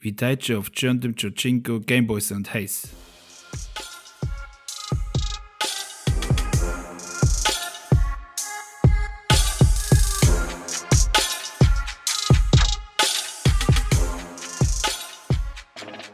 [0.00, 2.88] Witajcie w piątym odcinku Gameboys and Haze.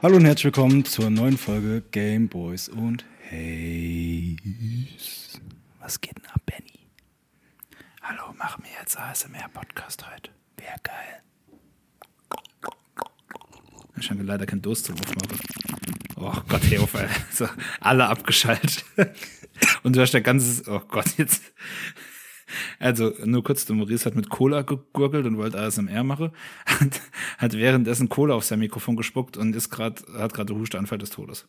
[0.02, 4.36] Hallo und herzlich willkommen zur neuen Folge Game Boys und Haze.
[5.80, 6.88] Was geht denn ab, Benny?
[8.00, 10.30] Hallo, mach mir jetzt ASMR-Podcast heute.
[10.56, 11.22] Wäre geil.
[13.98, 15.38] Ich habe leider keinen Durst zum Aufmachen.
[16.16, 16.96] Oh Gott, hey, auf,
[17.30, 17.48] so,
[17.80, 18.84] alle abgeschaltet.
[19.82, 21.42] Und du hast der ganze, oh Gott, jetzt.
[22.78, 26.30] Also, nur kurz, der Maurice hat mit Cola gegurgelt und wollte ASMR machen.
[26.66, 27.00] Hat,
[27.38, 31.10] hat währenddessen Cola auf sein Mikrofon gespuckt und ist grad, hat gerade den Husteanfall des
[31.10, 31.48] Todes.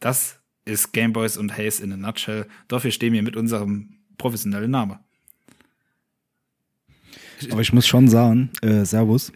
[0.00, 2.46] Das ist Gameboys und Haze in a nutshell.
[2.68, 4.98] Dafür stehen wir mit unserem professionellen Namen.
[7.50, 9.32] Aber ich muss schon sagen, äh, Servus.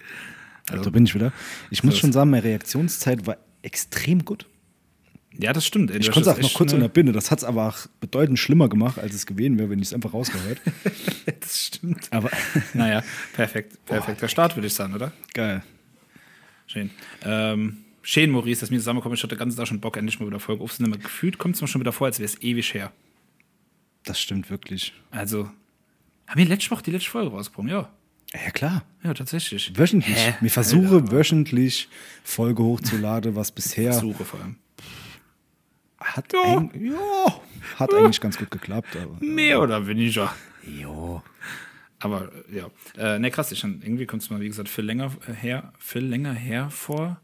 [0.71, 0.83] Hallo.
[0.83, 1.33] Da bin ich wieder.
[1.71, 4.47] Ich muss schon sagen, meine Reaktionszeit war extrem gut.
[5.41, 5.91] Ja, das stimmt.
[5.91, 5.99] ey.
[5.99, 7.15] Ich konnte es auch noch kurz schnell- unterbinden.
[7.15, 9.95] Das hat es aber auch bedeutend schlimmer gemacht, als es gewesen wäre, wenn ich es
[9.95, 10.61] einfach rausgehört.
[11.41, 12.09] Das stimmt.
[12.11, 12.31] Aber
[12.75, 13.03] Naja,
[13.35, 13.79] perfekt.
[13.87, 15.13] Perfekter Start, würde ich sagen, oder?
[15.35, 15.63] geil.
[16.67, 16.91] Schön.
[17.25, 19.15] Ähm, schön, Maurice, dass wir zusammenkommen.
[19.15, 20.99] Ich hatte den ganzen Tag schon Bock, endlich mal wieder Folge aufzunehmen.
[21.01, 22.93] Gefühlt kommt es mir schon wieder vor, als wäre es ewig her.
[24.05, 24.93] Das stimmt wirklich.
[25.11, 25.45] Also,
[26.27, 27.71] haben wir letzte Woche die letzte Folge rausgekommen?
[27.71, 27.91] Ja.
[28.35, 28.83] Ja, klar.
[29.03, 29.73] Ja, tatsächlich.
[29.79, 30.17] Wöchentlich.
[30.17, 30.35] Hä?
[30.41, 31.13] Mir versuche Alter.
[31.13, 31.89] wöchentlich
[32.25, 34.57] Folge hochzuladen, was bisher Suche vor allem.
[36.01, 36.39] hat, Ja.
[36.59, 37.41] eig- ja,
[37.77, 38.97] hat eigentlich ganz gut geklappt.
[38.97, 40.35] Aber, Mehr oder weniger.
[40.63, 41.23] jo.
[42.01, 42.69] Aber ja.
[42.97, 46.05] Äh, ne, krass, ich, irgendwie kommt es mal, wie gesagt, viel länger äh, her, viel
[46.05, 47.21] länger her vor.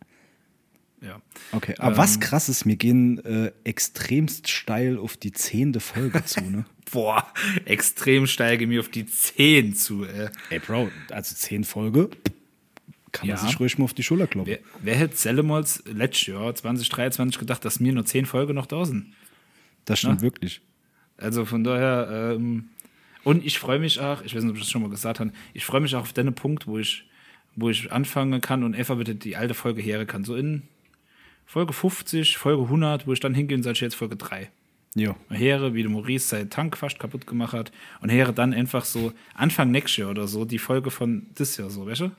[1.04, 1.20] Ja.
[1.52, 1.98] Okay, aber Ähm.
[1.98, 6.64] was krass ist, wir gehen äh, extremst steil auf die zehnte Folge zu, ne?
[6.92, 7.26] Boah,
[7.64, 10.28] extrem steige mir auf die 10 zu, ey.
[10.50, 12.08] Ey, Bro, also zehn Folge
[13.12, 13.42] kann man Ja.
[13.42, 14.50] sich ruhig mal auf die Schulter kloppen.
[14.52, 18.84] Wer, wer hätte Sellemolz letztes Jahr, 2023, gedacht, dass mir nur 10 Folgen noch da
[18.84, 19.12] sind?
[19.84, 20.60] Das stimmt wirklich.
[21.16, 22.68] Also von daher, ähm,
[23.24, 25.32] und ich freue mich auch, ich weiß nicht, ob ich das schon mal gesagt habe,
[25.52, 27.08] ich freue mich auch auf den Punkt, wo ich,
[27.56, 30.24] wo ich anfangen kann und einfach bitte die alte Folge her kann.
[30.24, 30.62] So in
[31.46, 34.50] Folge 50, Folge 100, wo ich dann hingehe und sage, jetzt Folge 3.
[34.96, 35.16] Ja.
[35.30, 37.72] Here, wie der Maurice seinen Tank fast kaputt gemacht hat.
[38.00, 41.68] Und Here dann einfach so Anfang nächstes Jahr oder so die Folge von this Jahr
[41.70, 42.10] so, weißt du?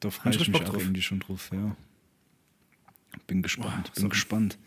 [0.00, 0.82] Da freue ich ich mich auch drauf.
[0.82, 1.74] irgendwie schon drauf, ja.
[3.26, 4.58] Bin gespannt, Boah, bin so- gespannt.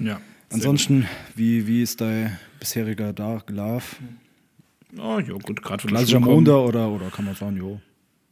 [0.00, 0.20] Ja.
[0.50, 4.18] Ansonsten, wie, wie ist dein bisheriger Tag gelaufen?
[4.96, 6.18] Oh, ja, gut, gerade Klassischer.
[6.18, 7.80] Montag oder, oder kann man sagen, jo.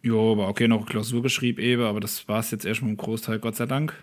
[0.03, 3.39] Jo, aber okay, noch Klausur geschrieben eben, aber das war es jetzt erstmal im Großteil,
[3.39, 4.03] Gott sei Dank.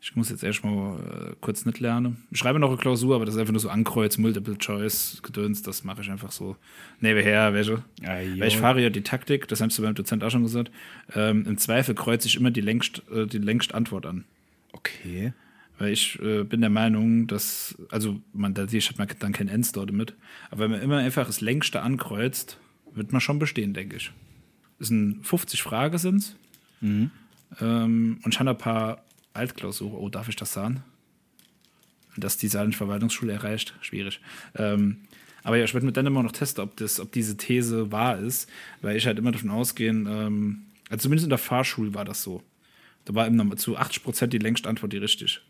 [0.00, 2.24] Ich muss jetzt erstmal äh, kurz nicht lernen.
[2.30, 5.62] Ich schreibe noch eine Klausur, aber das ist einfach nur so Ankreuz, Multiple Choice, Gedöns,
[5.62, 6.56] das mache ich einfach so
[7.00, 7.72] nebenher, welche.
[8.00, 8.08] Jo.
[8.08, 10.70] Weil ich fahre ja die Taktik, das hast du beim Dozent auch schon gesagt.
[11.14, 14.24] Ähm, Im Zweifel kreuze ich immer die längst, äh, die längst Antwort an.
[14.72, 15.32] Okay.
[15.78, 19.72] Weil ich äh, bin der Meinung, dass, also man, da hat man dann kein Ends
[19.72, 20.14] dort mit,
[20.50, 22.58] aber wenn man immer einfach das längste ankreuzt,
[22.94, 24.12] wird man schon bestehen, denke ich.
[24.78, 26.36] Es sind 50 Fragen sind's.
[27.60, 29.04] Ähm, und ich habe ein paar
[29.34, 29.96] Altklausuren.
[29.96, 30.82] Oh, darf ich das sagen?
[32.16, 33.74] Dass die Saarländische Verwaltungsschule erreicht?
[33.80, 34.20] Schwierig.
[34.56, 34.98] Ähm,
[35.42, 38.18] aber ja, ich werde mit dann immer noch testen, ob, das, ob diese These wahr
[38.18, 38.48] ist,
[38.80, 42.42] weil ich halt immer davon ausgehen, ähm, also zumindest in der Fahrschule war das so.
[43.04, 45.40] Da war immer zu 80 Prozent die längste Antwort die richtig.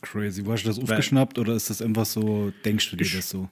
[0.00, 0.44] Crazy.
[0.46, 3.48] Wo hast du das aufgeschnappt oder ist das einfach so, denkst du dir das so?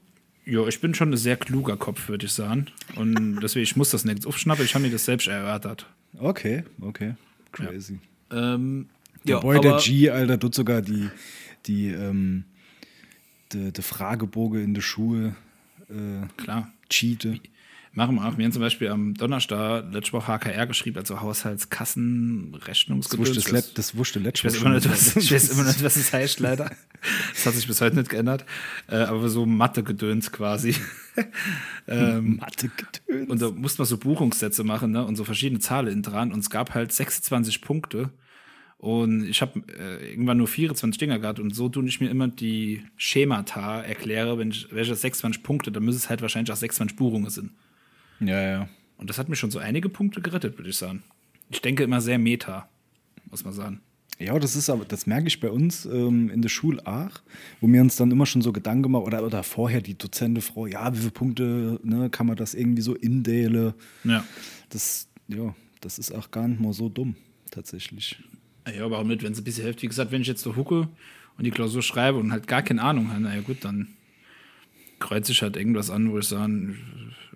[0.47, 2.67] Ja, ich bin schon ein sehr kluger Kopf, würde ich sagen.
[2.97, 5.87] Und deswegen, ich muss das nicht aufschnappen, ich habe mir das selbst erörtert.
[6.19, 7.15] Okay, okay.
[7.53, 7.99] Crazy.
[8.33, 8.89] Ähm,
[9.25, 11.09] Der ja, Boy, der G, Alter, tut sogar die,
[11.67, 12.45] die, ähm,
[13.53, 15.37] de, de Fragebogen in der Schule
[15.89, 16.73] äh, Klar.
[16.89, 17.41] cheate.
[17.93, 18.39] Machen wir auch.
[18.39, 23.97] Wir haben zum Beispiel am Donnerstag letzte Woche HKR geschrieben, also Haushaltskassen, Das das, das
[23.97, 26.71] wusste Ich letztes weiß, immer nicht, was, ich weiß immer nicht, was es heißt, leider.
[27.33, 28.45] Das hat sich bis heute nicht geändert.
[28.87, 30.77] Äh, aber so Mathe-Gedöns quasi.
[31.89, 33.29] ähm, Mathe getönt.
[33.29, 35.05] und da musste man so Buchungssätze machen ne?
[35.05, 36.33] und so verschiedene Zahlen in dran.
[36.33, 38.11] Und es gab halt 26 Punkte.
[38.81, 41.39] Und ich habe äh, irgendwann nur 24 Dinger gehabt.
[41.39, 45.85] Und so tue ich mir immer die Schemata erkläre, wenn ich welche 26 Punkte, dann
[45.85, 47.51] müssen es halt wahrscheinlich auch 26 Buchungen sind.
[48.21, 48.69] Ja, ja.
[48.97, 51.03] Und das hat mir schon so einige Punkte gerettet, würde ich sagen.
[51.51, 52.71] Ich denke immer sehr meta,
[53.31, 53.83] muss man sagen.
[54.19, 57.21] Ja, das ist aber, das merke ich bei uns ähm, in der Schule auch,
[57.61, 60.67] wo wir uns dann immer schon so Gedanken machen, oder, oder vorher die Dozente Frau,
[60.67, 63.75] ja, wie viele Punkte ne, kann man das irgendwie so indele?
[64.05, 64.25] Ja.
[64.71, 67.17] Das, ja, das ist auch gar nicht mal so dumm,
[67.51, 68.23] tatsächlich.
[68.67, 69.83] Ja, warum nicht, wenn es ein bisschen hilft?
[69.83, 70.89] Wie gesagt, wenn ich jetzt so hucke
[71.39, 73.89] und die Klausur schreibe und halt gar keine Ahnung habe, naja gut, dann
[74.99, 76.79] kreuze ich halt irgendwas an, wo ich sagen,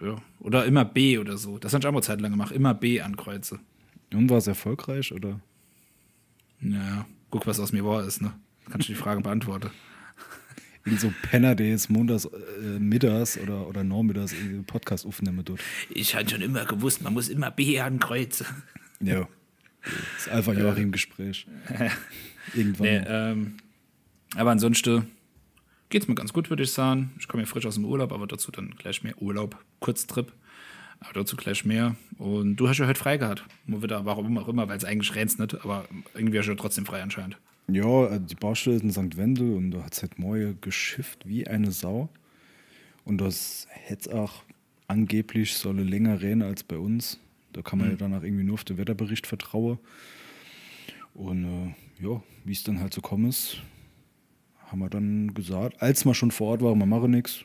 [0.00, 0.16] ja.
[0.40, 1.58] Oder immer B oder so.
[1.58, 2.52] Das habe ich auch mal Zeit lang gemacht.
[2.52, 3.58] Immer B ankreuze.
[4.12, 5.40] Und war es erfolgreich, oder?
[6.60, 8.32] Ja, guck, was aus mir war ist, ne?
[8.70, 9.70] Kannst du die Frage beantworten.
[10.84, 14.34] Wie so ein Penner, der jetzt montags, äh, mittags oder, oder nachmittags
[14.66, 15.60] Podcast aufnehmen tut.
[15.90, 18.46] Ich hatte schon immer gewusst, man muss immer B ankreuzen.
[19.00, 19.28] Ja.
[19.84, 21.46] Das ist einfach Joachim Gespräch.
[22.54, 22.86] Irgendwann.
[22.86, 23.06] Nee, mal.
[23.08, 23.56] ähm,
[24.36, 25.08] aber ansonsten
[25.90, 27.12] geht's mir ganz gut, würde ich sagen.
[27.18, 30.32] Ich komme ja frisch aus dem Urlaub, aber dazu dann gleich mehr Urlaub, Kurztrip.
[31.00, 31.96] Aber dazu gleich mehr.
[32.18, 33.44] Und du hast ja heute frei gehabt.
[33.66, 35.84] Nur wieder, warum auch immer, weil es eigentlich rennt nicht, aber
[36.14, 37.36] irgendwie hast du ja trotzdem frei anscheinend.
[37.68, 39.16] Ja, äh, die Baustelle ist in St.
[39.16, 42.08] Wendel und da hat es halt morgen geschifft wie eine Sau.
[43.04, 44.42] Und das hätte auch
[44.88, 47.20] angeblich solle länger reden als bei uns.
[47.54, 49.78] Da kann man ja danach irgendwie nur auf den Wetterbericht vertrauen.
[51.14, 53.58] Und äh, ja, wie es dann halt so kommen ist,
[54.66, 57.44] haben wir dann gesagt, als wir schon vor Ort waren, wir machen nichts.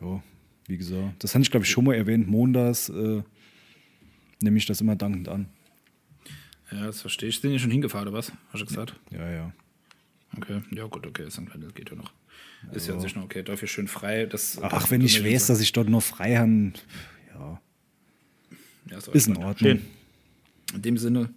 [0.00, 0.22] Ja,
[0.66, 3.22] wie gesagt, das hatte ich glaube ich schon mal erwähnt, montags äh,
[4.40, 5.48] nehme ich das immer dankend an.
[6.72, 7.40] Ja, das verstehe ich.
[7.40, 8.32] Sind die schon hingefahren, oder was?
[8.48, 8.98] Hast du gesagt?
[9.10, 9.52] Ja, ja.
[10.36, 11.28] Okay, ja gut, okay.
[11.52, 12.12] Wendel geht ja noch.
[12.72, 13.42] Ist ja an sich noch okay.
[13.42, 14.24] Dafür schön frei.
[14.26, 16.72] Das, Ach, wenn ich weiß, dass ich dort noch frei habe,
[17.34, 17.60] ja,
[18.90, 19.56] Ja, ist, ist in Ordnung.
[19.56, 19.82] Schön.
[20.74, 21.30] In dem Sinne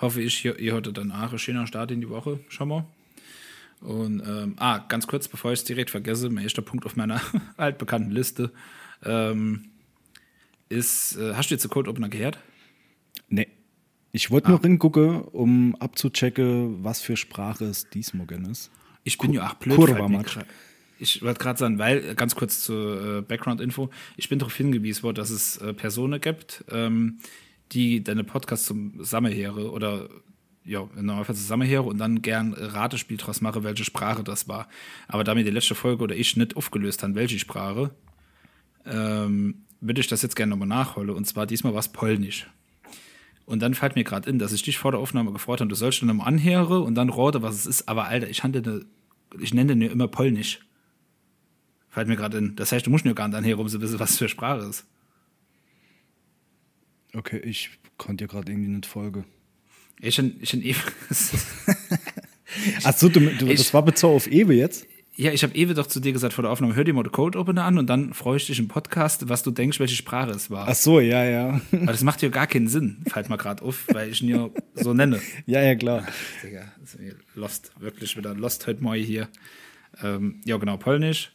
[0.00, 2.84] hoffe ich, ihr, hattet dann auch einen schönen Start in die Woche schon mal.
[3.80, 7.20] Und, ähm, ah, ganz kurz, bevor ich es direkt vergesse, mein erster Punkt auf meiner
[7.56, 8.52] altbekannten Liste
[9.04, 9.70] ähm,
[10.68, 12.38] ist, äh, hast du jetzt den Code Opener gehört?
[13.28, 13.48] Nee.
[14.12, 18.70] Ich wollte nur hingucken, um abzuchecken, was für Sprache es diesmal ist.
[19.04, 19.76] Ich bin ja auch blöd.
[19.76, 20.08] Kurwa
[21.00, 25.02] Ich wollte gerade sagen, weil, äh, ganz kurz zur äh, Background-Info, ich bin darauf hingewiesen
[25.02, 27.18] worden, dass es äh, Personen gibt, ähm,
[27.72, 30.10] die deine Podcasts zum Sammelheere oder
[30.62, 34.68] ja, normalerweise zusammenheere und dann gern Ratespiel draus mache, welche Sprache das war.
[35.08, 37.92] Aber da mir die letzte Folge oder ich nicht aufgelöst haben, welche Sprache,
[38.84, 41.10] ähm, würde ich das jetzt gerne nochmal nachholen.
[41.10, 42.46] Und zwar diesmal war es Polnisch.
[43.46, 45.74] Und dann fällt mir gerade in, dass ich dich vor der Aufnahme gefreut habe, du
[45.74, 47.88] sollst dann nochmal anhören und dann rote, was es ist.
[47.88, 48.84] Aber Alter, ich, handle ne,
[49.40, 50.60] ich nenne den ja immer Polnisch.
[51.90, 52.56] Fällt mir gerade in.
[52.56, 54.84] Das heißt, du musst nur gar nicht anhören, um zu wissen, was für Sprache ist.
[57.14, 59.24] Okay, ich konnte dir gerade irgendwie nicht folgen.
[60.00, 60.74] Ich bin, ich bin eh.
[62.84, 64.86] Achso, du, du, Ich- das war bezogen auf Ewe jetzt?
[65.16, 67.12] ja, ich habe Ewe doch zu dir gesagt vor der Aufnahme, hör dir mal den
[67.12, 70.30] Code Opener an und dann freue ich dich im Podcast, was du denkst, welche Sprache
[70.30, 70.66] es war.
[70.68, 71.60] Ach so, ja, ja.
[71.72, 74.48] Aber das macht ja gar keinen Sinn, fällt mir gerade auf, weil ich ihn ja
[74.74, 75.20] so nenne.
[75.46, 76.06] ja, ja, klar.
[76.42, 79.28] Digga, das ist mir Lost, wirklich wieder Lost heute mal hier.
[80.02, 81.32] Ähm, ja, genau, Polnisch.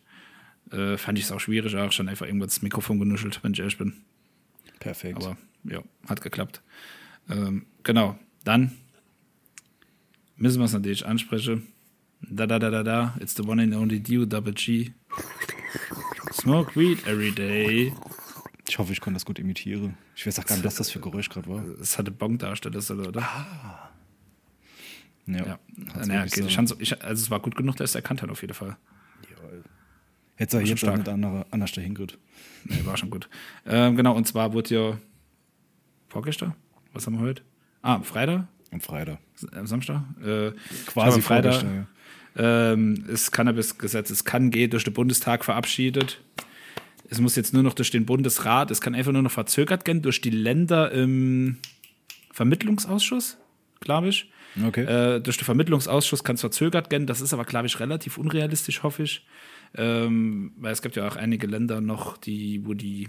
[0.71, 3.59] Äh, fand ich es auch schwierig, auch schon einfach irgendwo ins Mikrofon genuschelt, wenn ich
[3.59, 3.93] ehrlich bin.
[4.79, 5.17] Perfekt.
[5.17, 6.61] Aber ja, hat geklappt.
[7.29, 8.71] Ähm, genau, dann
[10.37, 11.67] müssen wir es natürlich ansprechen.
[12.21, 14.91] Da, da, da, da, da, it's the one and only Dio Double G.
[16.33, 17.93] Smoke weed every day.
[18.67, 19.97] ich hoffe, ich kann das gut imitieren.
[20.15, 21.63] Ich weiß auch gar nicht, was das für Geräusch gerade war.
[21.77, 23.21] Das hatte Bong-Darsteller, oder?
[25.27, 25.59] Ja, ja.
[25.93, 28.41] hat's Naja, okay, so- ich, also es war gut genug, dass er erkannt hat, auf
[28.41, 28.77] jeden Fall.
[30.35, 32.17] Hätte er schon jetzt auch mit anderer, anders dahin gerührt.
[32.65, 33.29] Nee, war schon gut.
[33.65, 34.97] Ähm, genau, und zwar wurde ja
[36.09, 36.53] vorgestern,
[36.93, 37.41] was haben wir heute?
[37.81, 39.19] Ah, Freitag, Am Freitag.
[39.35, 40.01] S- äh, Samstag?
[40.23, 40.51] Äh,
[40.87, 41.63] Quasi am Freitag
[42.35, 42.71] ja.
[42.73, 46.21] ähm, ist Cannabis-Gesetz, es kann gehen, durch den Bundestag verabschiedet.
[47.09, 50.01] Es muss jetzt nur noch durch den Bundesrat, es kann einfach nur noch verzögert gehen,
[50.01, 51.57] durch die Länder im
[52.33, 53.37] Vermittlungsausschuss,
[53.85, 54.29] glaube ich.
[54.67, 54.83] Okay.
[54.83, 57.07] Äh, durch den Vermittlungsausschuss kann es verzögert gehen.
[57.07, 59.25] Das ist aber, glaube ich, relativ unrealistisch, hoffe ich.
[59.77, 63.07] Ähm, weil es gibt ja auch einige Länder noch, die, wo die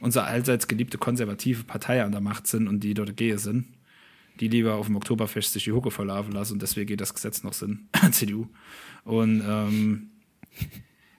[0.00, 3.66] unsere allseits geliebte konservative Partei an der Macht sind und die dort gehe sind.
[4.40, 7.44] Die lieber auf dem Oktoberfest sich die Hucke verlaufen lassen und deswegen geht das Gesetz
[7.44, 7.88] noch Sinn.
[8.10, 8.48] CDU.
[9.04, 10.10] Und ähm,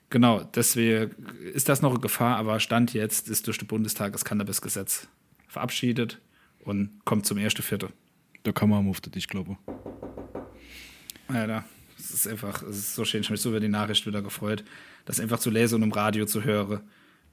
[0.10, 1.12] genau, deswegen
[1.54, 5.08] ist das noch eine Gefahr, aber Stand jetzt ist durch den Bundestag das Cannabis-Gesetz
[5.48, 6.20] verabschiedet
[6.65, 7.88] und kommt zum 1.4.
[8.46, 9.58] Da kann man auf dich, glaube
[11.28, 11.66] Alter,
[11.98, 13.22] es ist einfach, es ist so schön.
[13.22, 14.64] Ich habe mich so über die Nachricht wieder gefreut,
[15.06, 16.82] das einfach zu lesen und im Radio zu hören.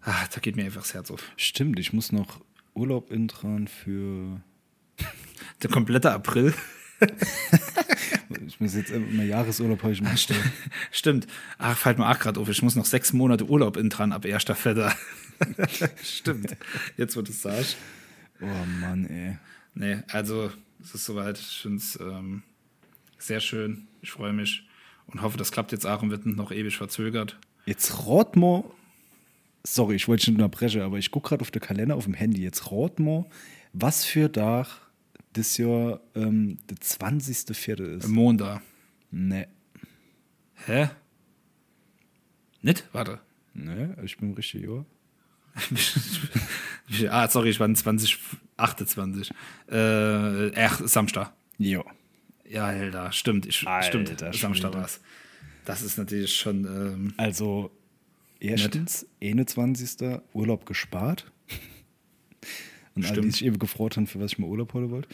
[0.01, 1.31] Ah, da geht mir einfach das Herz auf.
[1.37, 2.41] Stimmt, ich muss noch
[2.73, 4.41] Urlaub intran für.
[5.63, 6.55] Der komplette April.
[8.47, 10.17] Ich muss jetzt immer Jahresurlaub heute machen.
[10.91, 11.27] Stimmt.
[11.59, 12.49] Ach, fällt mir auch gerade auf.
[12.49, 14.95] Ich muss noch sechs Monate Urlaub in dran ab erster Vetter.
[16.03, 16.57] Stimmt.
[16.97, 17.77] Jetzt wird es sagst.
[18.41, 19.37] Oh Mann, ey.
[19.75, 20.51] Nee, also
[20.83, 21.39] es ist soweit.
[21.39, 22.43] Ich finde es ähm,
[23.19, 23.89] sehr schön.
[24.01, 24.69] Ich freue mich
[25.07, 27.39] und hoffe, das klappt jetzt auch und wird nicht noch ewig verzögert.
[27.67, 28.65] Jetzt rot man,
[29.65, 32.43] sorry, ich wollte schon unterbrechen, aber ich gucke gerade auf den Kalender auf dem Handy.
[32.43, 33.27] Jetzt rot man,
[33.73, 34.67] was für Tag
[35.33, 37.57] das Jahr ähm, der 20.
[37.57, 38.09] Vierte ist.
[38.09, 38.63] Montag.
[39.11, 39.47] Nee.
[40.67, 40.91] Hä?
[42.61, 42.85] Nicht?
[42.93, 43.21] Warte.
[43.55, 44.85] Nee, ich bin richtig, ja.
[47.11, 48.19] ah, sorry, ich war 20.
[48.63, 49.31] 28.
[49.71, 51.33] Äh, äh Samstag.
[51.59, 51.85] Jo.
[52.49, 53.47] Ja, Alter, stimmt.
[53.47, 54.89] Ich, Alter, stimmt, Samstag war.
[55.65, 56.65] Das ist natürlich schon.
[56.65, 57.71] Ähm, also,
[58.41, 59.33] erstens, nett.
[59.39, 60.21] 21.
[60.33, 61.31] Urlaub gespart.
[62.95, 63.19] Und stimmt.
[63.19, 65.09] alle, die sich eben gefreut haben, für was ich mal Urlaub holen wollte.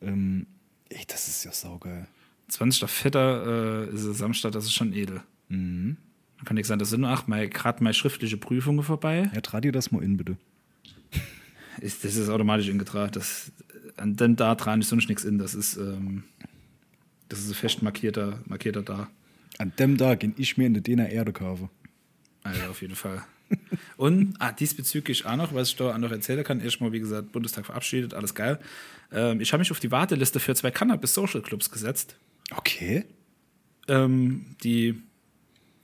[0.00, 0.46] Ähm,
[0.88, 2.06] ey, das ist ja saugeil.
[2.48, 2.88] 20.
[2.88, 5.22] Vetter äh, ist Samstag, das ist schon edel.
[5.48, 5.96] Mhm.
[6.44, 9.30] Kann ich sagen, das sind nur acht gerade mal schriftliche Prüfungen vorbei.
[9.34, 10.36] Ja, tradi das mal in, bitte.
[11.80, 13.12] Ist, das ist automatisch ingetragen.
[13.12, 13.52] Das,
[13.96, 15.38] an dem da dran ist sonst nichts in.
[15.38, 16.24] Das ist, ähm,
[17.28, 19.08] das ist ein fest markierter, markierter da.
[19.58, 21.68] An dem Tag in ich mir in der DNR Erde kaufe.
[22.42, 23.24] Also auf jeden Fall.
[23.96, 27.32] Und ah, diesbezüglich auch noch, was ich da auch noch erzählen kann, erstmal, wie gesagt,
[27.32, 28.58] Bundestag verabschiedet, alles geil.
[29.12, 32.16] Ähm, ich habe mich auf die Warteliste für zwei Cannabis-Social Clubs gesetzt.
[32.50, 33.04] Okay.
[33.88, 35.00] Ähm, die,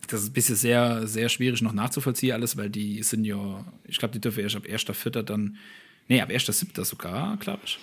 [0.08, 3.98] das ist ein bisschen sehr, sehr schwierig noch nachzuvollziehen, alles, weil die sind ja, ich
[3.98, 5.22] glaube, die dürfen erst ab 1.4.
[5.22, 5.56] dann,
[6.08, 6.84] nee, ab 1.7.
[6.84, 7.78] sogar, glaube ich,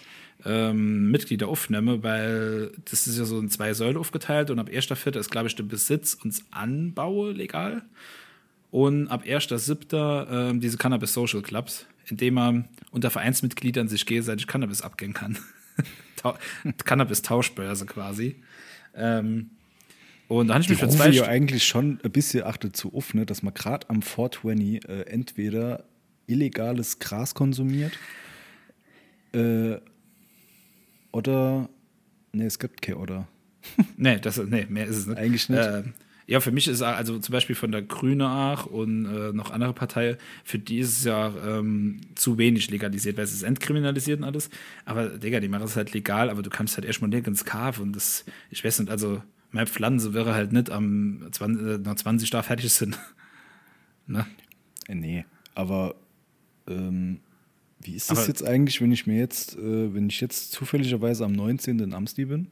[0.45, 5.17] ähm, Mitglieder aufnehmen, weil das ist ja so in zwei Säulen aufgeteilt und ab 1.4.
[5.19, 7.81] ist, glaube ich, der Besitz und das Anbau legal.
[8.71, 10.27] Und ab 1.7.
[10.31, 15.37] Ähm, diese Cannabis Social Clubs, in dem man unter Vereinsmitgliedern sich gegenseitig Cannabis abgeben kann.
[16.15, 16.37] Tau-
[16.85, 18.35] Cannabis-Tauschbörse quasi.
[18.95, 19.49] Ähm,
[20.27, 22.93] und da habe ich mich für zwei ja St- eigentlich schon ein bisschen achtet zu
[22.93, 25.83] oft, ne, dass man gerade am 420 äh, entweder
[26.29, 27.93] illegales Gras konsumiert
[29.33, 29.77] äh,
[31.11, 31.69] oder
[32.31, 33.27] ne, es gibt kein oder.
[33.97, 35.17] Nee, das, nee, mehr ist es nicht.
[35.17, 35.59] Eigentlich nicht.
[35.61, 35.93] Ähm,
[36.27, 39.73] ja, für mich ist also zum Beispiel von der Grüne Ach und äh, noch andere
[39.73, 44.25] Parteien, für die ist es ja ähm, zu wenig legalisiert, weil es ist entkriminalisiert und
[44.25, 44.51] alles.
[44.85, 47.95] Aber Digga, die machen es halt legal, aber du kannst halt erstmal nirgends kaufen und
[47.95, 52.29] das, ich weiß nicht, also meine Pflanze wäre halt nicht am 20, äh, nach 20
[52.29, 52.99] da fertig sind.
[54.05, 54.27] ne?
[54.87, 55.95] Äh, nee, aber
[56.69, 57.19] ähm,
[57.81, 61.25] wie ist das Aber- jetzt eigentlich, wenn ich mir jetzt, äh, wenn ich jetzt zufälligerweise
[61.25, 61.79] am 19.
[61.79, 62.47] in Amsti bin?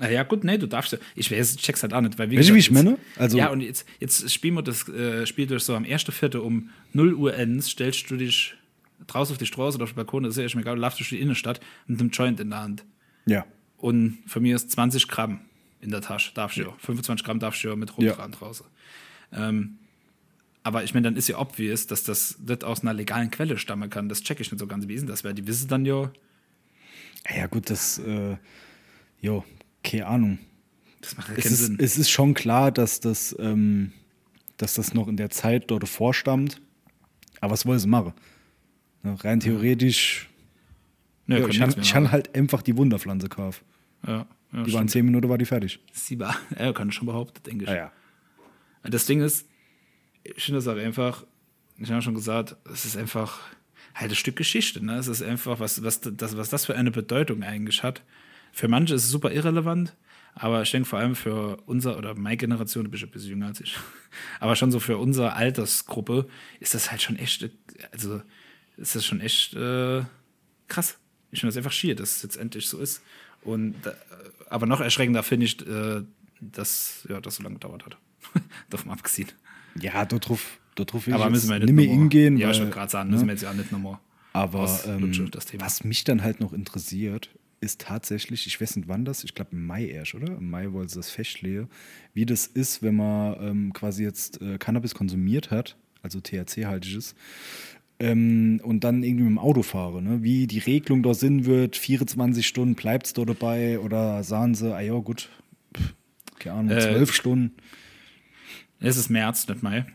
[0.00, 0.98] Naja, gut, nee, du darfst ja.
[1.14, 2.98] Ich weiß, check's halt auch nicht, weil wie Weißt du, wie ich meine?
[3.16, 6.38] Also- ja, und jetzt, jetzt spielen wir das äh, Spiel durch so am 1.4.
[6.38, 8.54] um 0 Uhr ends, stellst du dich
[9.06, 10.80] draußen auf die Straße oder auf den Balkon, das ist ja echt mir egal, du
[10.82, 12.84] laufst durch die Innenstadt mit einem Joint in der Hand.
[13.26, 13.44] Ja.
[13.76, 15.40] Und von mir ist 20 Gramm
[15.80, 16.72] in der Tasche, darfst du ja.
[16.78, 18.66] 25 Gramm darfst du ja mit rumtragen draußen.
[19.32, 19.78] Ähm,
[20.62, 23.88] aber ich meine, dann ist ja obvious, dass das nicht aus einer legalen Quelle stammen
[23.90, 24.08] kann.
[24.08, 24.86] Das check ich nicht so ganz.
[24.88, 25.24] Wie ist denn das?
[25.24, 26.10] Weil die wissen dann ja,
[27.34, 28.36] Ja, gut, das, äh,
[29.20, 29.44] jo,
[29.82, 30.38] keine Ahnung.
[31.00, 31.76] das macht ja Es keinen ist, Sinn.
[31.80, 33.92] es ist schon klar, dass das, ähm,
[34.56, 36.60] dass das noch in der Zeit dort vorstammt.
[37.40, 38.12] Aber was wollen sie machen?
[39.04, 40.28] Rein theoretisch,
[41.28, 42.10] ja, kann ich mehr ich machen.
[42.12, 43.64] halt einfach die Wunderpflanze kaufen.
[44.06, 44.90] Ja, ja, Die waren stimmt.
[44.90, 45.78] zehn Minuten, war die fertig.
[45.92, 47.70] Sie war, ja, kann ich schon behaupten, denke ich.
[47.70, 47.92] ja.
[48.82, 49.48] Das Ding ist,
[50.22, 51.24] ich finde das auch einfach,
[51.78, 53.40] ich habe schon gesagt, es ist einfach
[53.94, 54.84] halt ein Stück Geschichte.
[54.84, 54.96] Ne?
[54.96, 58.02] Es ist einfach, was, was, das, was das für eine Bedeutung eigentlich hat.
[58.52, 59.94] Für manche ist es super irrelevant,
[60.34, 63.46] aber ich denke vor allem für unser oder meine Generation, du bist ein bisschen jünger
[63.46, 63.76] als ich,
[64.40, 66.28] aber schon so für unsere Altersgruppe
[66.60, 67.48] ist das halt schon echt,
[67.92, 68.22] also
[68.76, 70.02] ist das schon echt äh,
[70.68, 70.98] krass.
[71.30, 73.02] Ich finde das einfach schier, dass es jetzt endlich so ist.
[73.42, 73.94] Und da,
[74.48, 76.02] aber noch erschreckender finde ich, äh,
[76.40, 77.98] dass ja, das so lange gedauert hat.
[78.70, 79.28] Davon abgesehen.
[79.80, 82.36] Ja, dort drauf, will Aber ich müssen wir nicht nicht mehr hingehen.
[82.36, 83.98] Ja, ich weil, wollte gerade sagen, ne, müssen wir jetzt ja nicht nochmal.
[84.32, 89.04] Aber auslutschen, ähm, was mich dann halt noch interessiert, ist tatsächlich, ich weiß nicht wann
[89.04, 90.36] das, ich glaube im Mai erst, oder?
[90.36, 91.68] Im Mai wollte sie das festlegen,
[92.14, 97.14] wie das ist, wenn man ähm, quasi jetzt äh, Cannabis konsumiert hat, also THC-haltiges,
[98.00, 100.22] ähm, und dann irgendwie mit dem Auto fahre, ne?
[100.22, 104.72] wie die Regelung da sind wird, 24 Stunden bleibt es da dabei oder sagen sie,
[104.72, 105.28] ah ja gut,
[105.76, 105.94] pff,
[106.38, 107.56] keine Ahnung, Äh, 12 Stunden.
[108.80, 109.86] Es ist März, nicht Mai.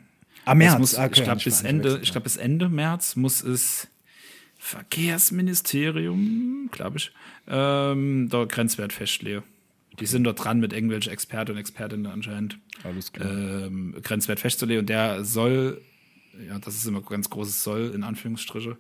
[0.46, 3.42] Ah, März, muss, ah, okay, ich glaube, bis, Ende, ich glaub, bis Ende März muss
[3.44, 3.88] es
[4.58, 7.12] Verkehrsministerium, glaube ich,
[7.48, 9.44] ähm, da Grenzwert festlegen.
[10.00, 12.58] Die sind dort dran mit irgendwelchen Experten und Expertinnen anscheinend.
[12.84, 13.30] Alles klar.
[13.30, 14.82] ähm, Grenzwert festzulegen.
[14.82, 15.82] Und der soll,
[16.48, 18.78] ja, das ist immer ganz großes Soll, in Anführungsstriche,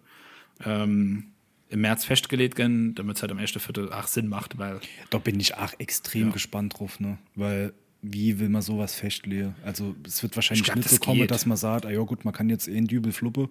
[0.66, 1.26] ähm,
[1.70, 3.92] im März festgelegt werden, damit es halt am 1.4.
[3.92, 4.80] auch Sinn macht, weil
[5.12, 6.34] Da bin ich auch extrem Ja.
[6.34, 7.20] gespannt drauf, ne?
[7.36, 7.74] Weil
[8.06, 9.56] wie will man sowas festlegen?
[9.64, 11.32] Also es wird wahrscheinlich Ich glaub, nicht das so kommen, geht.
[11.32, 13.50] dass man sagt, ah ja gut, man kann jetzt eh einen Dübel fluppe.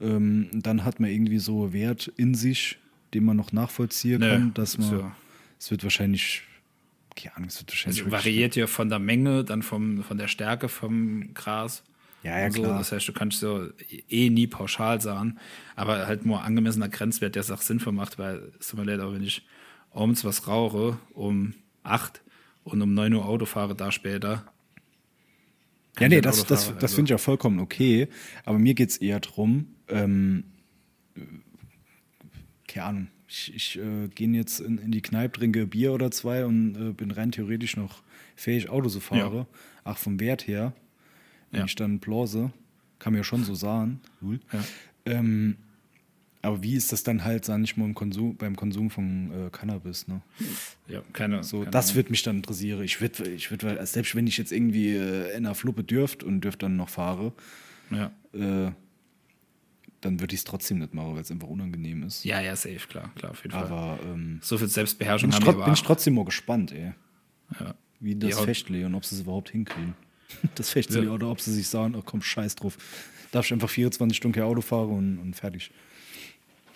[0.00, 2.78] Ähm, dann hat man irgendwie so Wert in sich,
[3.14, 4.88] den man noch nachvollziehen Nö, kann, dass man.
[4.88, 5.12] so.
[5.58, 6.42] Es wird wahrscheinlich,
[7.14, 8.00] keine Ahnung, es wird wahrscheinlich.
[8.00, 11.84] wirklich- variiert ja von der Menge, dann vom, von der Stärke vom Gras.
[12.24, 12.62] Ja, ja, so.
[12.62, 12.78] klar.
[12.78, 13.68] Das heißt, du kannst so
[14.08, 15.38] eh nie pauschal sagen,
[15.76, 19.00] aber halt nur angemessener Grenzwert, der es auch sinnvoll macht, weil es tut mir leid,
[19.00, 19.42] aber wenn ich
[19.92, 22.21] abends was rauche um 8
[22.64, 24.44] und um 9 Uhr Auto fahre, da später.
[25.98, 28.08] Ja, nee, das, das, das also- finde ich auch vollkommen okay.
[28.44, 30.44] Aber mir geht es eher darum, ähm,
[32.66, 36.44] keine Ahnung, ich, ich äh, gehe jetzt in, in, die Kneipe, trinke Bier oder zwei
[36.44, 38.02] und äh, bin rein theoretisch noch
[38.36, 39.34] fähig, Auto zu fahren.
[39.34, 39.46] Ja.
[39.84, 40.72] Ach, vom Wert her,
[41.50, 41.66] wenn ja.
[41.66, 42.52] ich dann blase,
[42.98, 44.00] kann mir ja schon so sagen.
[44.22, 44.40] Cool.
[44.52, 44.64] Ja.
[45.06, 45.56] Ähm,
[46.42, 49.50] aber wie ist das dann halt, sag ich mal, im Konsum, beim Konsum von äh,
[49.50, 50.08] Cannabis?
[50.08, 50.20] Ne?
[50.88, 51.44] Ja, keine.
[51.44, 52.82] So, keine das wird mich dann interessieren.
[52.82, 56.40] Ich würde, ich würd, selbst wenn ich jetzt irgendwie äh, in einer Fluppe dürft und
[56.40, 57.32] dürft dann noch fahre,
[57.90, 58.10] ja.
[58.34, 58.72] äh,
[60.00, 62.24] dann würde ich es trotzdem nicht machen, weil es einfach unangenehm ist.
[62.24, 63.78] Ja, ja, safe, klar, klar, auf jeden aber, Fall.
[63.78, 66.92] Aber ähm, so viel Selbstbeherrschung bin haben ich, bin ich trotzdem mal gespannt, ey.
[67.60, 67.74] Ja.
[68.00, 69.94] Wie das ja, Fechtle und ob sie es überhaupt hinkriegen.
[70.54, 71.10] Das Fechtle ja.
[71.10, 72.78] oder ob sie sich sagen, oh komm, scheiß drauf.
[73.32, 75.70] Darf ich einfach 24 Stunden Auto fahren und, und fertig.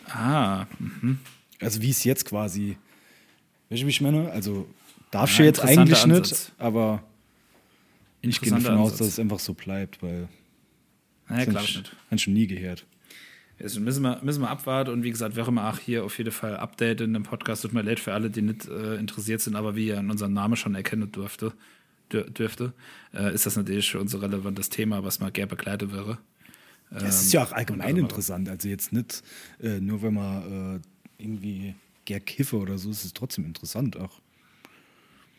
[0.08, 0.66] Ah.
[0.78, 1.18] Mhm.
[1.60, 2.76] Also wie es jetzt quasi.
[3.68, 4.30] Weißt du, wie ich meine?
[4.30, 4.68] Also
[5.10, 6.30] darf ja, ich jetzt eigentlich Ansatz.
[6.30, 7.02] nicht, aber
[8.20, 10.28] ich gehe davon aus, dass es einfach so bleibt, weil.
[11.28, 11.96] Naja, klar ich, nicht.
[12.10, 12.86] Habe schon nie gehört.
[13.60, 16.30] Also müssen wir, müssen wir abwarten und wie gesagt, wer immer auch hier auf jeden
[16.30, 17.62] Fall Update in dem Podcast.
[17.62, 20.34] Tut mir leid für alle, die nicht äh, interessiert sind, aber wie ihr in unserem
[20.34, 21.52] Namen schon erkennen dürfte,
[22.12, 22.74] dürfte
[23.14, 26.18] äh, ist das natürlich für uns ein relevantes Thema, was mal gerne begleitet wäre.
[26.90, 28.48] Ja, es ist ja auch allgemein interessant.
[28.48, 29.22] Also jetzt nicht
[29.60, 30.80] äh, nur, wenn man
[31.18, 31.74] äh, irgendwie
[32.04, 34.20] gern kiffe oder so, ist es trotzdem interessant auch.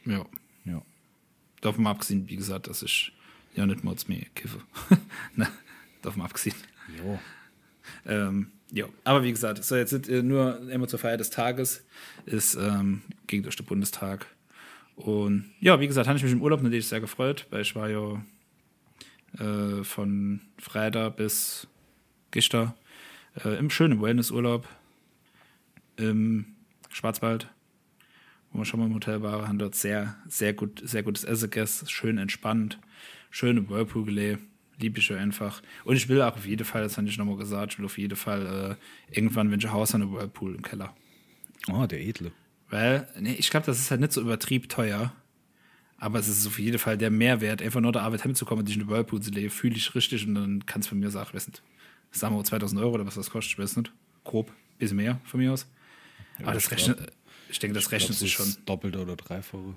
[0.05, 0.25] Ja.
[0.65, 0.81] Ja.
[1.61, 3.13] Davon abgesehen, wie gesagt, dass ich
[3.55, 4.59] ja nicht mal mehr kiffe.
[5.35, 5.47] ne,
[6.01, 6.55] davon abgesehen.
[6.97, 7.19] Jo.
[8.05, 11.85] Ähm, ja, aber wie gesagt, so jetzt sind äh, nur immer zur Feier des Tages,
[12.25, 14.27] ist ähm, ging durch den Bundestag.
[14.95, 17.89] Und ja, wie gesagt, habe ich mich im Urlaub natürlich sehr gefreut, weil ich war
[17.89, 18.21] ja
[19.39, 21.67] äh, von Freitag bis
[22.31, 22.73] gestern
[23.43, 24.67] äh, im schönen Wellnessurlaub
[25.97, 26.45] im
[26.89, 27.47] Schwarzwald,
[28.51, 31.49] wo wir schon mal im Hotel waren, haben dort sehr, sehr gut, sehr gutes Essen
[31.49, 32.79] gegessen, schön entspannt,
[33.29, 34.43] schön im Whirlpool gelebt,
[34.79, 35.61] liebe ich einfach.
[35.83, 37.97] Und ich will auch auf jeden Fall, das habe ich nochmal gesagt, ich will auf
[37.97, 38.77] jeden Fall
[39.11, 40.95] äh, irgendwann, wenn ich Haus habe, einen Whirlpool im Keller.
[41.71, 42.31] Oh, der edle.
[42.69, 45.13] Weil, nee, ich glaube, das ist halt nicht so übertrieben teuer.
[45.99, 48.75] Aber es ist auf jeden Fall der Mehrwert, einfach nur der Arbeit hinzukommen und dich
[48.75, 51.29] in eine Whirlpool zu leben, fühle ich richtig und dann kann es von mir sagen,
[51.33, 51.63] weiß nicht,
[52.11, 53.91] sagen wir 2000 Euro oder was das kostet, ich weiß nicht.
[54.23, 55.67] Grob, bisschen mehr von mir aus.
[56.39, 57.11] Ja, Aber das rechnet,
[57.49, 58.53] ich denke, das rechnet sich schon.
[58.65, 59.73] Doppelte oder dreifache.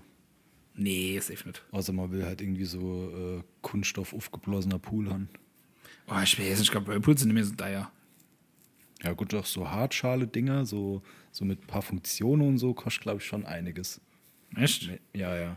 [0.75, 1.63] Nee, safe nicht.
[1.71, 5.29] Außer man will halt irgendwie so äh, Kunststoff aufgeblasener Pool haben.
[6.07, 7.91] Oh, ich weiß nicht, ich glaube, Whirlpools sind nicht mehr so teuer.
[9.03, 11.03] Ja, gut, doch so Hartschale-Dinger, so,
[11.33, 14.01] so mit ein paar Funktionen und so, kostet, glaube ich, schon einiges.
[14.57, 14.91] Echt?
[15.15, 15.57] Ja, ja.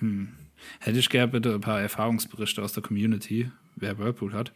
[0.00, 0.28] Hm.
[0.80, 4.52] Hätte ich gerne bitte ein paar Erfahrungsberichte aus der Community, wer Whirlpool hat.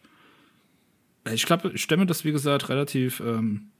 [1.33, 3.21] Ich glaube, ich stelle mir das, wie gesagt, relativ.
[3.21, 3.71] Ähm,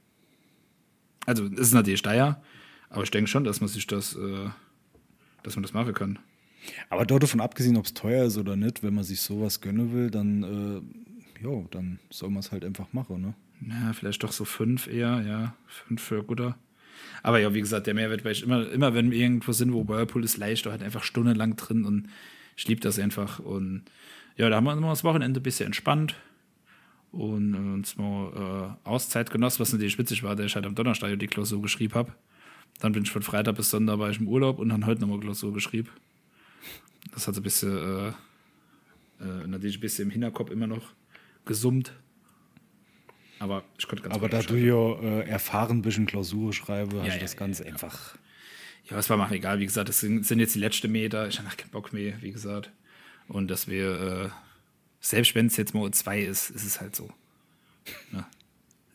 [1.25, 2.41] also, es ist natürlich teuer,
[2.89, 4.49] aber ich denke schon, dass man sich das, äh,
[5.43, 6.19] dass man das machen kann.
[6.89, 9.93] Aber dort davon abgesehen, ob es teuer ist oder nicht, wenn man sich sowas gönnen
[9.93, 13.35] will, dann, äh, jo, dann soll man es halt einfach machen, ne?
[13.61, 15.55] Ja, vielleicht doch so fünf eher, ja.
[15.67, 16.57] Fünf für guter.
[17.23, 19.87] Aber ja, wie gesagt, der Mehrwert, weil ich immer, immer wenn wir irgendwo sind, wo
[19.87, 22.07] Whirlpool ist, leicht, da halt einfach stundenlang drin und
[22.55, 23.39] ich liebe das einfach.
[23.39, 23.83] Und
[24.37, 26.15] ja, da haben wir immer das Wochenende ein bisschen entspannt
[27.11, 31.17] und uns mal äh, Auszeit genossen, was natürlich witzig war, der ich halt am Donnerstag
[31.17, 32.13] die Klausur geschrieben habe.
[32.79, 35.19] Dann bin ich von Freitag bis Sonntag war ich im Urlaub und dann heute nochmal
[35.19, 35.89] Klausur geschrieben.
[37.13, 38.07] Das hat so ein bisschen, äh,
[39.23, 40.91] äh, natürlich ein bisschen im Hinterkopf immer noch
[41.45, 41.93] gesummt.
[43.45, 47.07] Aber ich konnte ganz Aber da du ja äh, erfahren bist in Klausur schreibe, hast
[47.07, 48.15] ja, du das ja, Ganze ja, einfach.
[48.89, 49.59] Ja, es war mal egal.
[49.59, 51.27] Wie gesagt, das sind, sind, jetzt die letzten Meter.
[51.27, 52.71] Ich habe keinen Bock mehr, wie gesagt.
[53.27, 54.29] Und dass wir, äh,
[54.99, 57.11] selbst wenn es jetzt mal zwei ist, ist es halt so.
[58.11, 58.25] Ne?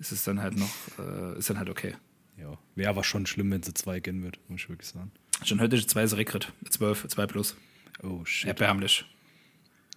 [0.01, 1.95] Ist es dann halt noch, äh, ist dann halt okay.
[2.37, 5.13] Ja, wäre aber schon schlimm, wenn es zwei gehen wird, muss ich wirklich sagen.
[5.45, 6.53] Schon heute ist zwei Rekret.
[6.71, 7.57] Zwölf, zwei plus.
[8.03, 8.49] Oh shit.
[8.49, 9.05] Erbärmlich.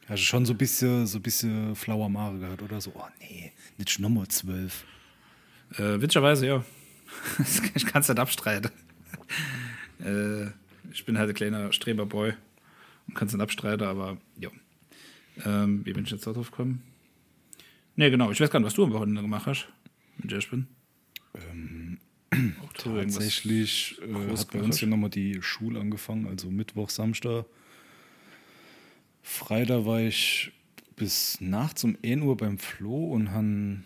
[0.08, 2.92] Du schon so ein bisschen, so ein bisschen flauer Mare gehabt oder so?
[2.96, 4.86] Oh nee, nicht Nummer 12.
[5.78, 6.66] Äh, witzigerweise, ja.
[7.76, 8.72] ich kann es nicht abstreiten.
[10.04, 10.48] äh,
[10.92, 12.34] ich bin halt ein kleiner Streberboy
[13.08, 14.50] und kann es nicht abstreiten, aber ja.
[15.46, 16.84] Ähm, wie bin ich jetzt drauf gekommen?
[17.96, 18.32] Nee, genau.
[18.32, 19.68] Ich weiß gar nicht, was du am Wochenende gemacht hast,
[20.18, 20.68] wenn ich bin.
[21.34, 21.98] Ähm,
[22.76, 27.46] tatsächlich äh, hat bei uns ja nochmal die Schule angefangen, also Mittwoch, Samstag
[29.24, 30.52] Freitag war ich
[30.98, 33.86] bis nachts um 1 Uhr beim Flo und han,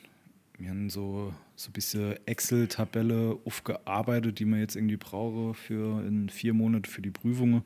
[0.58, 6.30] wir haben so, so ein bisschen Excel-Tabelle aufgearbeitet, die man jetzt irgendwie brauche für in
[6.30, 7.62] vier Monate für die Prüfungen.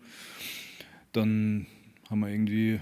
[1.14, 1.66] Dann
[2.10, 2.80] haben wir irgendwie,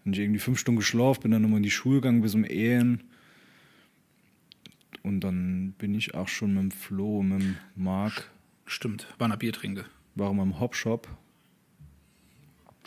[0.00, 2.44] habe ich irgendwie fünf Stunden geschlafen, bin dann nochmal in die Schule gegangen bis um
[2.44, 3.04] Ehen.
[5.02, 8.30] Und dann bin ich auch schon mit dem Flo und mit dem Marc.
[8.64, 9.84] Stimmt, war ein Bier trinke.
[10.14, 11.08] Warum im Hopshop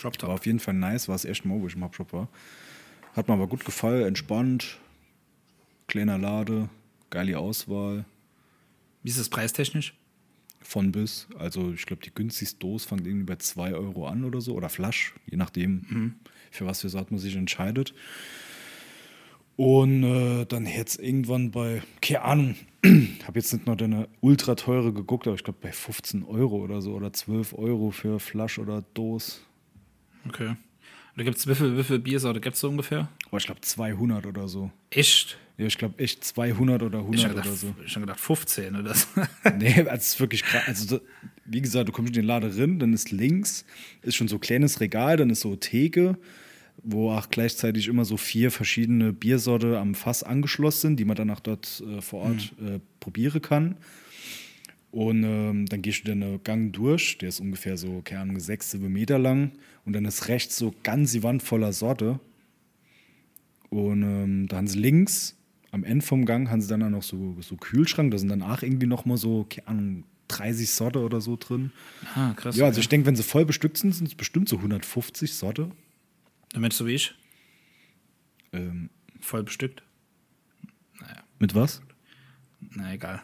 [0.02, 0.30] Drop Top.
[0.30, 2.28] War auf jeden Fall nice, war es echt mal, wo ich im Hubshop war.
[3.14, 4.80] Hat mir aber gut gefallen, entspannt,
[5.88, 6.70] kleiner Lade,
[7.10, 8.06] geile Auswahl.
[9.04, 9.94] Wie ist das preistechnisch?
[10.62, 11.28] Von bis.
[11.38, 14.54] Also ich glaube, die günstigste Dose fängt irgendwie bei 2 Euro an oder so.
[14.54, 16.16] Oder Flasch, je nachdem,
[16.52, 17.94] für was für Saat man sich entscheidet.
[19.58, 24.94] Und äh, dann jetzt irgendwann bei, keine Ahnung, habe jetzt nicht noch eine ultra teure
[24.94, 28.84] geguckt, aber ich glaube bei 15 Euro oder so oder 12 Euro für Flasch oder
[28.94, 29.42] Dose.
[30.28, 30.56] Okay.
[31.16, 33.10] Da wie viel, wie viel Biersorte gibt es so ungefähr?
[33.28, 34.72] Aber ich glaube 200 oder so.
[34.90, 35.38] Echt?
[35.58, 37.76] Ja, ich glaube echt 200 oder Ich 100 habe gedacht, oder so.
[37.86, 39.08] ich hab gedacht 15 oder so.
[39.58, 40.64] Nee, es ist wirklich krass.
[40.68, 41.02] Also,
[41.46, 43.66] wie gesagt, du kommst in den Laden rein, dann ist links,
[44.02, 46.18] ist schon so ein kleines Regal, dann ist so Theke,
[46.82, 51.30] wo auch gleichzeitig immer so vier verschiedene Biersorte am Fass angeschlossen sind, die man dann
[51.30, 53.78] auch dort äh, vor Ort äh, probieren kann.
[54.92, 58.72] Und ähm, dann gehst du den Gang durch, der ist ungefähr so, keine Ahnung, sechs,
[58.72, 59.52] sieben Meter lang.
[59.86, 62.20] Und dann ist rechts so ganz die Wand voller Sorte.
[63.70, 65.38] Und ähm, da haben sie links,
[65.72, 68.12] am Ende vom Gang, haben sie dann auch noch so, so Kühlschrank.
[68.12, 71.72] Da sind dann auch irgendwie noch mal so, keine Ahnung, 30 Sorte oder so drin.
[72.16, 72.58] ah, krass.
[72.58, 75.72] Ja, also ich denke, wenn sie voll bestückt sind, sind es bestimmt so 150 Sorte.
[76.52, 77.14] Dann Mensch so wie ich,
[78.52, 78.90] Ähm,
[79.22, 79.84] voll bestückt.
[81.40, 81.82] mit was?
[82.60, 83.22] Na egal.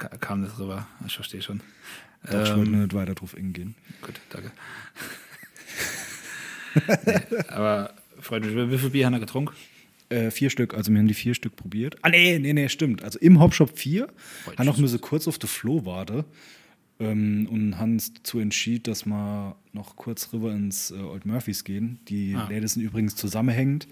[0.00, 0.86] Ka kam nicht rüber.
[1.06, 1.60] Ich verstehe schon.
[2.24, 3.74] Doch, ich wollte nicht weiter drauf eingehen.
[4.02, 4.50] Gut, danke.
[7.06, 9.54] nee, aber Freunde, wie wie viel Bier haben wir getrunken?
[10.08, 11.96] Äh, vier Stück, also wir haben die vier Stück probiert.
[12.02, 13.02] Ah, nee, nee, nee, stimmt.
[13.04, 14.08] Also im Hopshop vier,
[14.56, 16.24] haben noch müssen kurz auf der Flo warten
[16.98, 21.62] ähm, und haben uns dazu entschieden, dass wir noch kurz rüber ins äh, Old Murphys
[21.64, 22.00] gehen.
[22.08, 22.48] Die Ah.
[22.48, 23.86] Läden sind übrigens zusammenhängend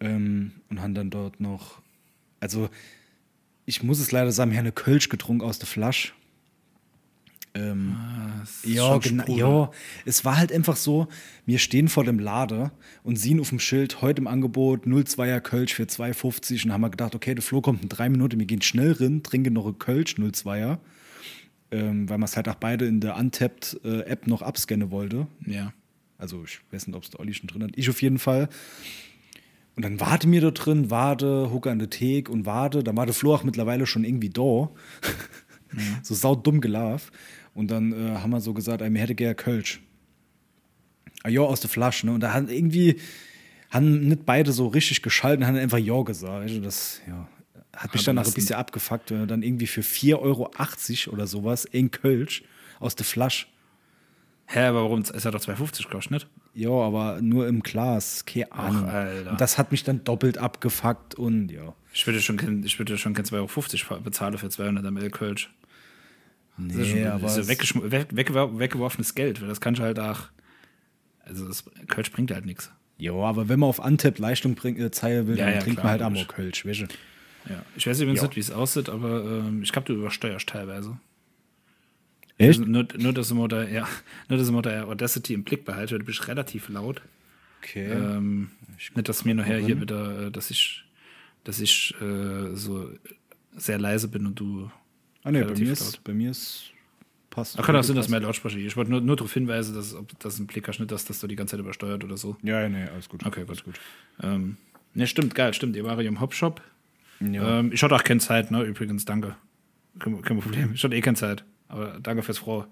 [0.00, 1.82] ähm, und haben dann dort noch,
[2.40, 2.70] also
[3.68, 6.12] ich muss es leider sagen, wir haben eine Kölsch getrunken aus der Flasche.
[7.52, 7.96] Ähm,
[8.42, 9.36] ist ja, genau.
[9.36, 9.70] Ja,
[10.06, 11.06] es war halt einfach so,
[11.44, 15.74] wir stehen vor dem Lader und sehen auf dem Schild heute im Angebot 02er Kölsch
[15.74, 18.62] für 2,50 und haben wir gedacht, okay, der Flo kommt in drei Minuten, wir gehen
[18.62, 20.78] schnell rein, trinken noch einen Kölsch 02er,
[21.70, 25.26] ähm, weil man es halt auch beide in der Untapped-App noch abscannen wollte.
[25.44, 25.74] Ja.
[26.16, 27.72] Also ich weiß nicht, ob es der Olli schon drin hat.
[27.76, 28.48] Ich auf jeden Fall.
[29.78, 32.82] Und dann warte mir da drin, warte, hucke an der Theke und warte.
[32.82, 34.70] Dann war der Flo auch mittlerweile schon irgendwie da.
[36.02, 37.12] so saudumm gelaufen.
[37.54, 39.80] Und dann äh, haben wir so gesagt, ey, mir hätte gerne Kölsch.
[41.22, 42.06] Ah, ja, aus der Flasche.
[42.06, 42.12] Ne?
[42.12, 42.96] Und da haben irgendwie,
[43.70, 46.50] haben nicht beide so richtig geschalten, haben einfach Ja gesagt.
[46.64, 47.28] Das, ja,
[47.72, 50.18] hat mich Aber dann ein bisschen abgefuckt, wenn dann irgendwie für 4,80
[51.06, 52.42] Euro oder sowas in Kölsch
[52.80, 53.46] aus der Flasche
[54.50, 55.00] Hä, aber warum?
[55.00, 56.26] Es hat doch 2,50 gekostet, nicht?
[56.58, 58.84] Ja, aber nur im Glas, keine Ahnung.
[58.88, 59.30] Alter.
[59.30, 61.74] Und das hat mich dann doppelt abgefuckt und ja.
[61.92, 65.50] Ich würde schon kein, ich würde schon kein 2,50 Euro bezahlen für 200 ml Kölsch.
[66.58, 69.78] Das ist, Nee, schon, aber das ist weggeschm- weg, weggewer- weggeworfenes Geld, weil das kannst
[69.80, 70.22] du halt auch.
[71.24, 72.70] Also, das Kölsch bringt halt nichts.
[72.98, 75.80] Ja, aber wenn man auf Antep Leistung bring, äh, zeigen will, Ja, dann ja, trinkt
[75.80, 76.02] klar, man halt.
[76.02, 76.70] Amor Kölsch, du?
[76.72, 77.62] Ja.
[77.76, 78.26] Ich weiß übrigens Ja.
[78.26, 80.98] nicht, wie es aussieht, aber ähm, ich glaube, du übersteuerst teilweise.
[82.38, 82.60] Echt?
[82.60, 83.86] Also nur, nur, dass ich mal da, ja,
[84.28, 87.02] nur, dass mal da Audacity im Blick behalte, weil du bist relativ laut.
[87.62, 87.90] Okay.
[87.90, 88.50] Ähm,
[88.94, 90.84] nicht, dass mir nachher hier wieder, äh, dass ich,
[91.44, 92.90] dass ich äh, so
[93.56, 94.70] sehr leise bin und du.
[95.24, 95.72] ah, nee, bei mir, laut.
[95.72, 96.72] ist, bei mir ist
[97.38, 97.58] passt.
[97.58, 98.58] Ach, kann auch sein, dass mehr Lautsprecher.
[98.58, 101.20] Ich wollte nur, nur darauf hinweisen, dass, ob das ein Blick hast, nicht, dass das
[101.20, 102.36] du die ganze Zeit übersteuert oder so.
[102.42, 103.24] Ja, ja, nee, alles gut.
[103.24, 103.50] Okay, gut.
[103.50, 103.80] Alles gut.
[104.22, 104.56] Ähm,
[104.94, 105.76] ne, stimmt, geil, stimmt.
[105.76, 106.60] Ihr wart ja im Hopshop.
[107.20, 107.60] Ja.
[107.60, 108.62] Ähm, ich hatte auch keine Zeit, ne?
[108.62, 109.36] Übrigens, danke.
[109.98, 110.72] Kein, kein Problem.
[110.74, 111.44] Ich hatte eh keine Zeit.
[111.68, 112.66] Aber danke fürs Frohe.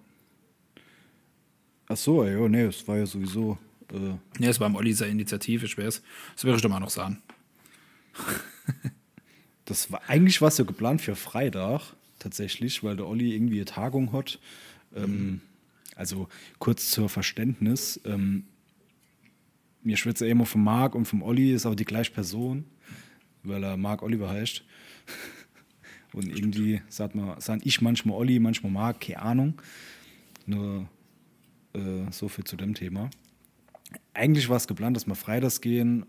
[1.88, 3.58] Ach so, ja, nee, es war ja sowieso.
[3.92, 6.02] Äh, Ne, es war am Olli seine Initiative, ich weiß.
[6.34, 7.22] Das würde ich doch mal noch sagen.
[9.64, 14.12] das war eigentlich was ja geplant für Freitag, tatsächlich, weil der Olli irgendwie eine Tagung
[14.12, 14.40] hat.
[14.94, 15.40] Ähm,
[15.94, 16.28] also
[16.58, 18.00] kurz zur Verständnis.
[18.04, 18.44] Ähm,
[19.82, 22.64] mir schwitze ja immer vom Marc und vom Olli, ist aber die gleiche Person,
[23.44, 24.64] weil er Marc Oliver heißt.
[26.16, 29.60] Und irgendwie sagt man, sagen ich manchmal Olli, manchmal Marc, keine Ahnung.
[30.46, 30.88] Nur
[31.74, 33.10] äh, so viel zu dem Thema.
[34.14, 36.06] Eigentlich war es geplant, dass wir freitags gehen.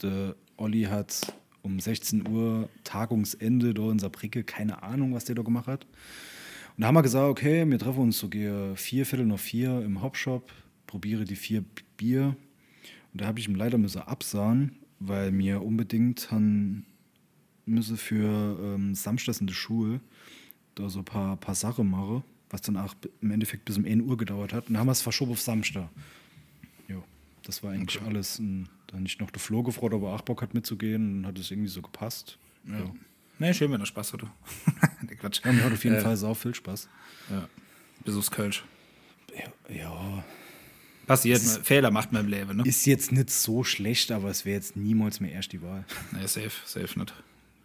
[0.00, 5.42] Der Olli hat um 16 Uhr Tagungsende da in Saarbrücke, keine Ahnung, was der da
[5.42, 5.84] gemacht hat.
[5.84, 9.82] Und da haben wir gesagt, okay, wir treffen uns so gehe vier Viertel noch vier
[9.82, 10.50] im Hopshop,
[10.86, 11.62] probiere die vier
[11.98, 12.34] Bier.
[13.12, 16.86] Und da habe ich ihm leider müssen absahen, weil mir unbedingt han
[17.66, 20.00] müsse für ähm, Samstags in der Schule
[20.74, 24.02] da so ein paar, paar Sachen machen, was dann auch im Endeffekt bis um 1
[24.02, 24.68] Uhr gedauert hat.
[24.68, 25.88] Und dann haben wir es verschoben auf Samstag.
[26.88, 27.02] Jo,
[27.42, 28.38] das war eigentlich alles.
[28.38, 31.18] Und dann nicht noch der Flo gefreut, ob er auch Bock hat mitzugehen.
[31.18, 32.38] Und hat es irgendwie so gepasst.
[32.66, 32.78] Ja.
[32.78, 32.94] Ja.
[33.38, 34.28] Ne, schön, wenn er Spaß hatte.
[35.02, 35.44] nee, Quatsch.
[35.44, 36.88] mir hat auf jeden Äh, Fall sau viel Spaß.
[37.30, 37.48] Ja.
[38.04, 38.64] Bis aufs Kölsch.
[39.68, 40.24] Ja, ja,
[41.06, 42.64] Passiert, man, Fehler macht man im Leben, ne?
[42.66, 45.84] ist jetzt nicht so schlecht, aber es wäre jetzt niemals mehr erst die Wahl.
[46.12, 47.14] Nee, safe, safe nicht.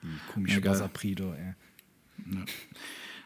[0.04, 0.74] Die komische Egal.
[0.74, 1.54] Wasserprieder, ey.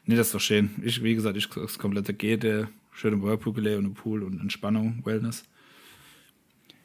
[0.05, 0.69] Nee, das ist doch schön.
[0.83, 5.43] Ich, wie gesagt, ich das komplette Gede, schöne Whirlpool und Pool und Entspannung, Wellness.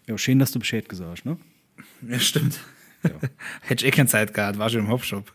[0.07, 1.37] Ja, schön, dass du Bescheid gesagt hast, ne?
[2.09, 2.61] Ja, stimmt.
[3.03, 3.11] Ja.
[3.61, 5.33] Hätte ich eh keine Zeit gehabt, war schon im Hopshop.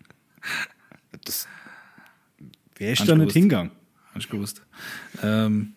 [1.24, 1.48] Das
[2.76, 3.72] wäre ich da ich nicht hingegangen.
[4.10, 4.62] Hab ich gewusst.
[5.22, 5.74] Ähm,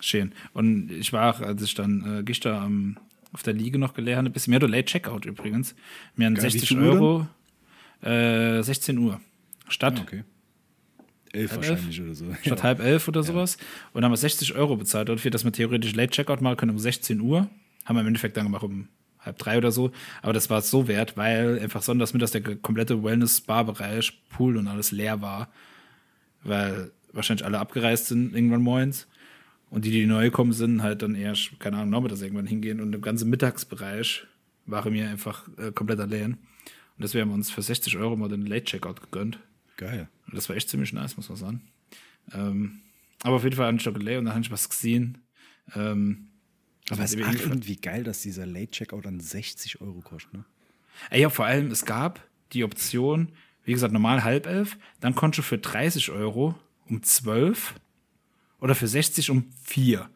[0.00, 0.32] schön.
[0.52, 2.98] Und ich war auch, als ich dann äh, gestern am,
[3.32, 5.74] auf der Liege noch gelernt habe, bisschen mehr Late Checkout übrigens.
[6.16, 7.26] Mir Geil, wie 60 viel Uhr Euro,
[8.02, 9.20] äh, 16 Uhr.
[9.68, 10.24] Statt, Ah, okay.
[11.32, 12.24] Elf Halb wahrscheinlich oder so.
[12.42, 13.58] statt halb elf oder sowas.
[13.92, 16.78] Und haben wir 60 Euro bezahlt dafür, dass wir theoretisch Late Checkout machen können um
[16.78, 17.48] 16 Uhr.
[17.84, 18.88] Haben wir im Endeffekt dann gemacht um
[19.20, 19.90] halb drei oder so.
[20.22, 24.68] Aber das war es so wert, weil einfach sonntags mittags der komplette Wellness-Spa-Bereich, Pool und
[24.68, 25.48] alles leer war.
[26.44, 29.06] Weil wahrscheinlich alle abgereist sind irgendwann morgens.
[29.70, 32.80] Und die, die neu gekommen sind, halt dann eher, keine Ahnung, nachmittags irgendwann hingehen.
[32.80, 34.26] Und im ganzen Mittagsbereich
[34.64, 36.38] war mir einfach äh, komplett allein.
[36.98, 39.38] Und deswegen haben wir uns für 60 Euro mal den Late Checkout gegönnt.
[39.76, 40.08] Geil.
[40.26, 41.62] Und das war echt ziemlich nice, muss man sagen.
[42.32, 42.80] Ähm,
[43.22, 45.18] aber auf jeden Fall habe ich doch gelesen und dann habe ich was gesehen.
[45.74, 46.28] Ähm,
[46.90, 50.44] Aber es ist irgendwie- auch irgendwie geil, dass dieser Late-Checkout dann 60 Euro kostet, ne?
[51.10, 53.28] Ey, ja, vor allem, es gab die Option,
[53.64, 56.58] wie gesagt, normal halb elf, dann konntest du für 30 Euro
[56.88, 57.74] um 12
[58.60, 60.10] oder für 60 um 4.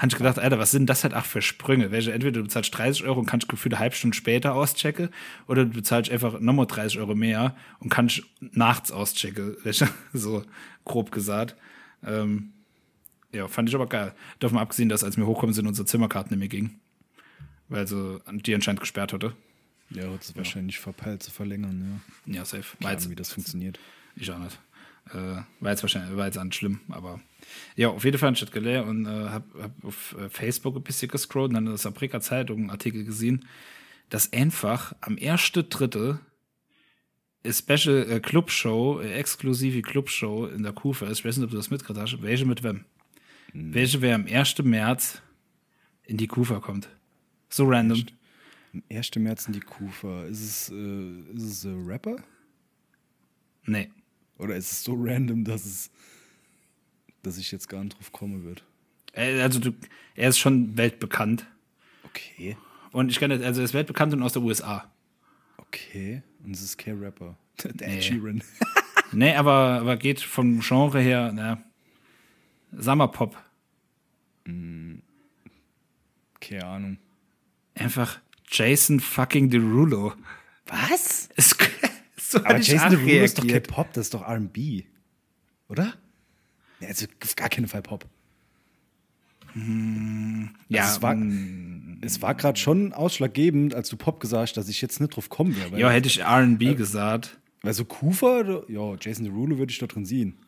[0.00, 1.90] Habe ich gedacht, Alter, was sind das halt auch für Sprünge?
[1.90, 5.10] Welche, entweder du bezahlst 30 Euro und kannst gefühlt eine halbe Stunde später auschecken,
[5.46, 9.56] oder du bezahlst einfach nochmal 30 Euro mehr und kannst nachts auschecken.
[10.14, 10.42] So
[10.86, 11.54] grob gesagt.
[12.02, 12.54] Ähm,
[13.30, 14.14] ja, fand ich aber geil.
[14.38, 16.80] Davon abgesehen, dass als wir hochkommen sind, unsere Zimmerkarten nicht mehr gingen.
[17.68, 19.34] Weil sie die anscheinend gesperrt hatte.
[19.90, 22.38] Ja, hat es wahrscheinlich verpeilt zu verlängern, ja.
[22.38, 22.74] Ja, safe.
[22.82, 23.78] Ahnung, wie das funktioniert.
[24.16, 24.58] Ich auch nicht.
[25.12, 27.20] Äh, war jetzt wahrscheinlich, war jetzt nicht schlimm, aber
[27.76, 30.82] ja, auf jeden Fall ich das gelehrt und äh, habe hab auf äh, Facebook ein
[30.82, 33.46] bisschen gescrollt und dann in der Sabrika Zeitung einen Artikel gesehen,
[34.08, 36.18] dass einfach am 1.3.
[37.42, 41.20] eine Special äh, Clubshow, äh, exklusive Clubshow in der Kufa ist.
[41.20, 42.22] Ich weiß nicht, ob du das mitgekriegt hast.
[42.22, 42.84] Welche mit wem?
[43.52, 44.58] Welche wer am 1.
[44.62, 45.22] März
[46.04, 46.88] in die Kufa kommt.
[47.48, 48.04] So random.
[48.72, 49.16] Am 1.
[49.16, 50.24] März in die Kufa.
[50.24, 52.16] Ist es, äh, ist es ein Rapper?
[53.64, 53.90] Nee.
[54.40, 55.90] Oder ist es so random, dass es
[57.22, 58.64] dass ich jetzt gar nicht drauf kommen wird?
[59.12, 59.72] Äh, Also du,
[60.14, 61.46] er ist schon weltbekannt.
[62.04, 62.56] Okay.
[62.92, 64.90] Und ich kenne, also er ist weltbekannt und aus der USA.
[65.58, 66.22] Okay.
[66.42, 67.36] Und es ist kein Rapper.
[67.64, 68.02] Der Nee.
[68.02, 68.42] Sheeran.
[69.12, 71.60] Nee, aber, aber geht vom Genre her, na,
[72.70, 73.36] Summerpop.
[74.44, 75.02] Keine
[76.64, 76.98] Ahnung.
[77.74, 80.14] Einfach Jason fucking Derulo.
[80.66, 81.28] Was?
[81.34, 81.56] Ist,
[82.30, 83.62] so Aber Jason Derulo ist doch kein.
[83.62, 84.84] Pop, das ist doch R&B.
[85.68, 85.94] Oder?
[86.80, 88.06] Ja, also auf gar keinen Fall Pop.
[90.68, 94.68] Ja, Also es war, mm, war gerade schon ausschlaggebend, als du Pop gesagt hast, dass
[94.68, 95.78] ich jetzt nicht drauf kommen wäre.
[95.78, 97.38] Ja, hätte ich R&B gesagt.
[97.62, 100.38] weil so Kufa, ja, Jason Derulo würde ich da drin sehen.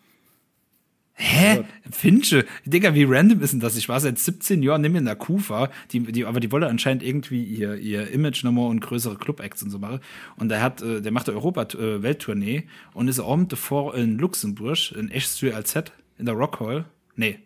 [1.24, 1.62] Hä?
[1.90, 2.44] Finche?
[2.64, 3.76] Digga, wie random ist denn das?
[3.76, 6.66] Ich war seit 17 Jahren nicht mehr in der Kufa, die, die, aber die wollte
[6.66, 10.00] anscheinend irgendwie ihr, ihr Image nochmal und größere Club-Acts und so machen.
[10.36, 15.10] Und der hat, äh, der macht eine Europa-Welttournee und ist abend davor in Luxemburg, in
[15.10, 15.76] Esch AZ,
[16.18, 16.84] in der Rock Hall.
[17.16, 17.38] Nee.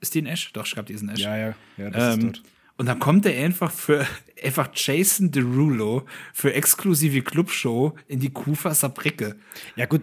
[0.00, 0.52] Ist die in Esch?
[0.52, 1.20] Doch, ich glaube, die ist in Esch.
[1.20, 2.42] Ja, ja, ja, das Ähm, ist dort.
[2.78, 4.06] und dann kommt er einfach für
[4.44, 9.36] einfach Jason Derulo für exklusive Clubshow in die Kufa Sabricke.
[9.76, 10.02] Ja, gut,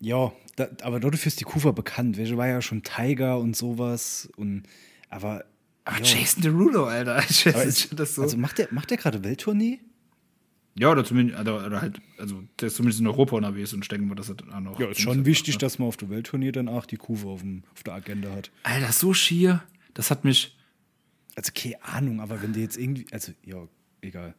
[0.00, 2.16] ja, da, aber dafür ist die Kufa bekannt.
[2.16, 4.28] Welche war ja schon Tiger und sowas.
[4.36, 4.64] Und,
[5.08, 5.44] aber.
[5.84, 6.04] Ach, ja.
[6.04, 7.16] Jason Derulo, Alter.
[7.18, 8.22] Weiß ist, das so.
[8.22, 9.80] Also macht der, macht der gerade Welttournee?
[10.78, 14.08] ja, oder zumindest, oder, oder halt, also der ist zumindest in Europa unterwegs und stecken
[14.08, 14.78] wir das halt auch noch.
[14.78, 17.62] Ja, ist schon wichtig, dass man auf der Welttournee dann auch die Kufa auf, dem,
[17.72, 18.50] auf der Agenda hat.
[18.62, 19.62] Alter, so schier,
[19.94, 20.54] das hat mich.
[21.34, 23.06] Also keine Ahnung, aber wenn der jetzt irgendwie.
[23.10, 23.66] Also, ja,
[24.00, 24.34] egal.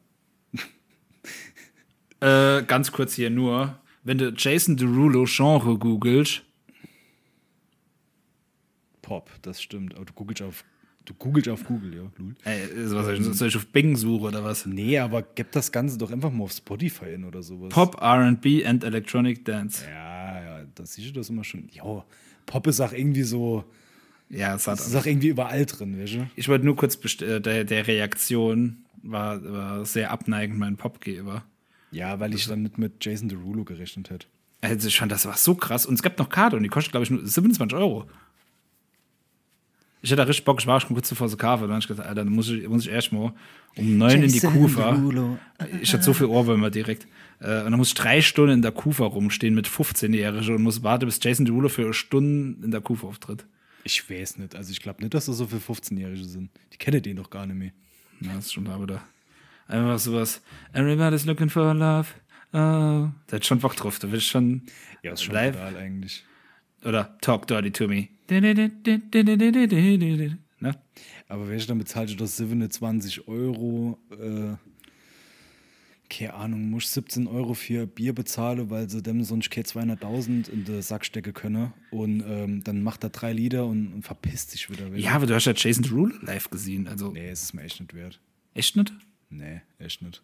[2.19, 6.41] Äh, ganz kurz hier nur, wenn du Jason Derulo Genre googelst,
[9.01, 9.95] Pop, das stimmt.
[9.95, 10.63] Aber du googelst auf,
[11.05, 12.11] du googelst auf Google, ja.
[12.17, 12.35] Lul.
[12.43, 14.65] ey, was soll ich, soll ich auf Bing suchen oder was?
[14.65, 17.69] Nee, aber gib das Ganze doch einfach mal auf Spotify in oder sowas.
[17.69, 19.85] Pop, RB and Electronic Dance.
[19.85, 21.69] Ja, ja, das siehst du das immer schon.
[21.71, 22.05] Ja,
[22.45, 23.65] Pop ist auch irgendwie so.
[24.29, 26.29] Ja, es hat ist auch irgendwie überall drin, weißt du?
[26.35, 31.43] Ich wollte nur kurz äh, der, der Reaktion war, war sehr abneigend mein Popgeber.
[31.91, 34.27] Ja, weil ich dann nicht mit Jason Derulo gerechnet hätte.
[34.61, 35.85] Also ich fand, das war so krass.
[35.85, 38.07] Und es gab noch Karte und die kostet, glaube ich, nur 27 Euro.
[40.01, 41.63] Ich hatte richtig Bock, ich war schon kurz vor der Kafe.
[41.63, 43.33] Und dann habe ich gesagt, Alter, dann muss ich, muss ich erst mal
[43.75, 44.91] um neun in die Jason Kufa.
[44.91, 45.37] Derulo.
[45.81, 47.07] Ich hatte so viel Ohrwürmer direkt.
[47.39, 50.83] Äh, Und dann muss ich drei Stunden in der Kufa rumstehen mit 15-Jährigen und muss
[50.83, 53.45] warten, bis Jason Derulo für Stunden in der Kufa auftritt.
[53.83, 54.55] Ich weiß nicht.
[54.55, 56.51] Also ich glaube nicht, dass das so für 15-Jährige sind.
[56.73, 57.71] Die kennen den doch gar nicht mehr.
[58.21, 59.03] Ja, das ist schon da wieder.
[59.67, 60.41] Einfach sowas.
[60.73, 62.07] Everybody's looking for love.
[62.51, 63.99] da hätte ich schon Bock drauf.
[63.99, 64.63] Da will ich schon
[65.03, 65.55] Ja, ist schon live.
[65.55, 66.23] brutal eigentlich.
[66.85, 68.07] Oder Talk Dirty to Me.
[70.59, 70.75] Ne?
[71.27, 73.99] Aber welche dann bezahlt du das 27 Euro?
[74.11, 74.55] Äh,
[76.09, 80.63] keine Ahnung, muss 17 Euro für Bier bezahlen, weil sie dem sonst keine 200.000 in
[80.63, 81.73] den Sack stecken können.
[81.91, 84.87] Und ähm, dann macht er drei Lieder und, und verpisst sich wieder.
[84.95, 86.87] Ja, aber du hast ja Jason Derulo live gesehen.
[86.87, 88.21] Also, Nee, es ist mir echt nicht wert.
[88.53, 88.93] echt nicht?
[89.29, 90.21] Nee, echt nicht.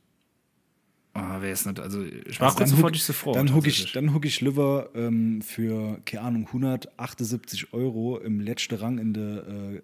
[1.16, 1.80] Oh, wer ist nicht?
[1.80, 3.34] Also, ich war Also huck- ich so froh.
[3.34, 8.76] Dann huck ich, dann huck ich lieber ähm, für, keine Ahnung, 178 Euro im letzten
[8.76, 9.76] Rang in der, äh,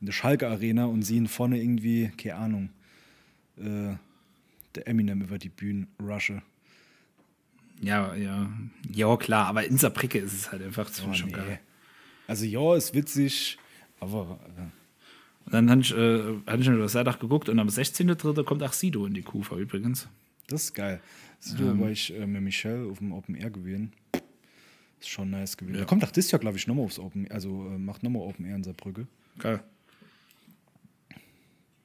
[0.00, 2.68] in der Schalke Arena und sehen vorne irgendwie, keine Ahnung,
[3.56, 3.94] äh,
[4.74, 6.42] der Eminem über die Bühne rushe.
[7.80, 8.50] Ja, ja.
[8.92, 11.34] Ja, klar, aber in Saarbrücke ist es halt einfach Oh, schon nee.
[11.34, 11.60] geil.
[12.26, 13.56] Also ja, ist witzig,
[14.00, 14.62] aber äh,
[15.46, 18.42] Und dann hatte ich, äh, ich mir das Freitag geguckt und am 16.3.
[18.44, 20.08] kommt auch Sido in die Kufa übrigens.
[20.48, 21.00] das ist geil.
[21.38, 23.92] Siehst du, war ich äh, mit Michelle auf dem Open Air gewesen.
[24.98, 25.74] Ist schon nice gewesen.
[25.74, 25.80] Ja.
[25.82, 28.44] Da kommt auch das Jahr, glaube ich, nochmal aufs Open also äh, macht nochmal Open
[28.44, 29.06] Air in Saarbrücke.
[29.38, 29.62] Geil.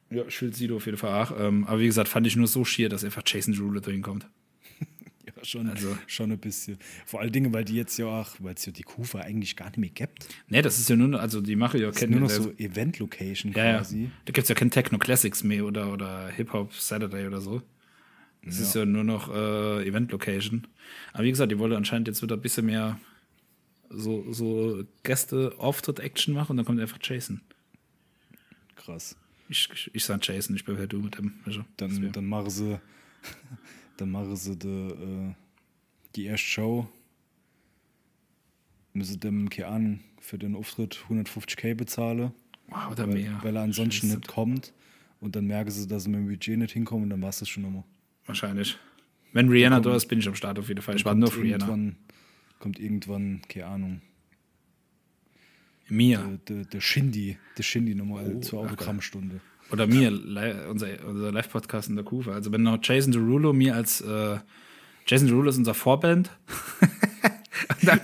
[0.10, 1.40] Ja, ich will Sido auf jeden Fall auch.
[1.40, 4.28] Ähm, aber wie gesagt, fand ich nur so schier, dass einfach Jason Derulo drin kommt.
[5.42, 6.78] Ja, schon, Also- schon ein bisschen.
[7.06, 9.66] Vor allen Dingen, weil die jetzt ja auch, weil es ja die Kufa eigentlich gar
[9.68, 10.28] nicht mehr gibt.
[10.48, 12.52] Nee, das ist ja nur, also die mache ja Das ist kennen nur noch so
[12.58, 13.78] Event-Location Ja, ja.
[13.78, 14.10] quasi.
[14.26, 17.62] Da gibt es ja kein Techno Classics mehr oder, oder Hip Hop Saturday oder so.
[18.44, 20.66] Das ist ja nur noch äh, Event Location.
[21.14, 23.00] Aber wie gesagt, die wollen anscheinend jetzt wieder ein bisschen mehr
[23.90, 27.42] so, so Gäste-Auftritt-Action machen und dann kommt einfach Jason.
[28.76, 29.16] Krass.
[29.50, 31.34] Ich, ich, ich sag Jason, ich bin halt du mit dem.
[31.46, 32.80] Also, Dann, dann machen sie,
[34.02, 35.34] dann machen sie die, äh,
[36.16, 36.88] die erste Show.
[38.94, 42.32] Müssen dem, keine Ahnung, für den Auftritt 150k bezahlen,
[42.68, 43.40] wow, oder weil, mehr.
[43.44, 44.18] weil er ansonsten Scheiße.
[44.18, 44.74] nicht kommt.
[45.22, 47.40] Und dann merken sie, dass sie mit dem Budget nicht hinkommen und dann war es
[47.40, 47.84] das schon nochmal.
[48.26, 48.78] Wahrscheinlich.
[49.34, 50.96] Wenn Rihanna da ist, bin ich am Start auf jeden Fall.
[50.96, 51.94] Ich war nur auf Rihanna.
[52.60, 54.02] kommt irgendwann, keine Ahnung,
[55.90, 56.22] Mia.
[56.22, 59.42] der, der, der Shindy, der Shindy nochmal Oh, zur Autogrammstunde.
[59.72, 60.12] Oder mir,
[60.70, 62.32] unser, unser Live-Podcast in der Kufa.
[62.32, 64.38] Also wenn noch Jason Derulo mir als äh,
[65.08, 66.30] Jason Derulo ist unser Vorband.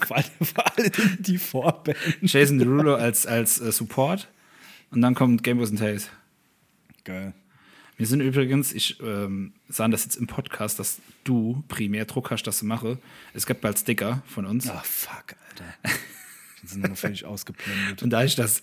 [0.07, 1.97] Vor allem die Vorband.
[2.21, 4.29] Jason Derulo als, als äh, Support.
[4.91, 6.09] Und dann kommt Game Boys and Tales.
[7.03, 7.33] Geil.
[7.97, 12.43] Wir sind übrigens, ich ähm, sah das jetzt im Podcast, dass du primär Druck hast,
[12.43, 12.99] das zu machen.
[13.33, 14.69] Es gibt bald Sticker von uns.
[14.69, 15.95] Ah, fuck, Alter.
[16.61, 18.03] Die sind noch völlig ausgeblendet.
[18.03, 18.61] Und da ich das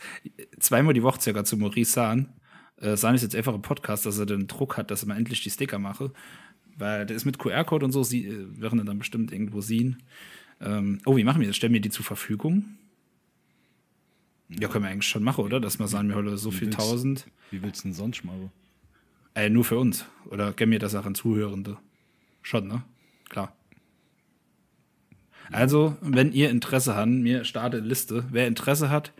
[0.60, 2.28] zweimal die Woche circa zu Maurice sahen,
[2.80, 5.16] äh, sahen ist jetzt einfach im Podcast, dass er den Druck hat, dass er mal
[5.16, 6.12] endlich die Sticker mache.
[6.76, 10.02] Weil der ist mit QR-Code und so, sie äh, werden dann bestimmt irgendwo sehen.
[10.60, 11.56] Ähm, oh, wie machen wir das?
[11.56, 12.64] Stellen wir die zur Verfügung?
[14.48, 15.60] Ja, können wir eigentlich schon machen, oder?
[15.60, 17.26] Dass wir sagen, wir holen so viel willst- tausend.
[17.50, 18.50] Wie willst du denn sonst machen?
[19.34, 20.04] Äh, nur für uns.
[20.26, 21.76] Oder geben wir das auch an Zuhörende?
[22.42, 22.82] Schon, ne?
[23.28, 23.54] Klar.
[25.52, 28.24] Also, wenn ihr Interesse habt, mir starte Liste.
[28.30, 29.12] Wer Interesse hat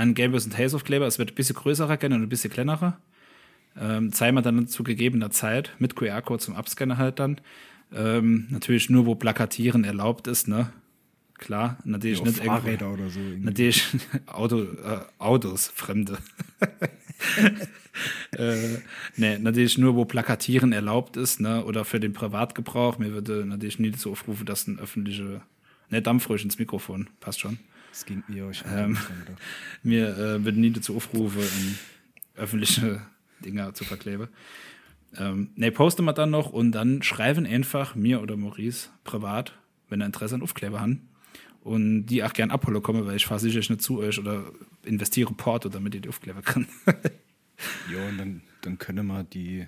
[0.00, 2.50] an Gameboys und Haze of Kleber, es wird ein bisschen größerer gerne und ein bisschen
[2.50, 2.98] kleinerer.
[3.80, 7.40] Ähm, zeigen wir dann zu gegebener Zeit mit QR-Code zum Abscannen halt dann.
[7.92, 10.72] Ähm, natürlich nur, wo Plakatieren erlaubt ist, ne?
[11.34, 13.20] Klar, natürlich Ja, nicht irgendwo- Fahrräder oder so.
[13.20, 13.44] irgendwie.
[13.46, 13.84] Natürlich
[14.26, 16.18] Auto, äh, Autos, Fremde.
[18.36, 18.78] äh,
[19.16, 21.64] nee, natürlich nur, wo Plakatieren erlaubt ist, ne?
[21.64, 22.98] Oder für den Privatgebrauch.
[22.98, 25.42] Mir würde natürlich nie dazu aufrufen, dass ein öffentliche.
[25.90, 27.08] Ne, Dampf ruhig ins Mikrofon.
[27.20, 27.58] Passt schon.
[27.90, 28.96] Das ging ihr Ähm,
[29.82, 31.78] Mir äh, würde nie dazu aufrufen, in
[32.36, 33.02] öffentliche
[33.44, 34.28] Dinger zu verkleben.
[35.16, 39.54] Ähm, ne, poste mal dann noch und dann schreiben einfach mir oder Maurice privat,
[39.88, 40.96] wenn er Interesse an Aufkleber hat.
[41.62, 44.44] Und die auch gern abholen komme, weil ich fahre sicher nicht zu euch oder
[44.84, 46.66] investiere Porto, damit ihr die Aufkleber kann.
[47.92, 49.66] Ja, und dann, dann können wir die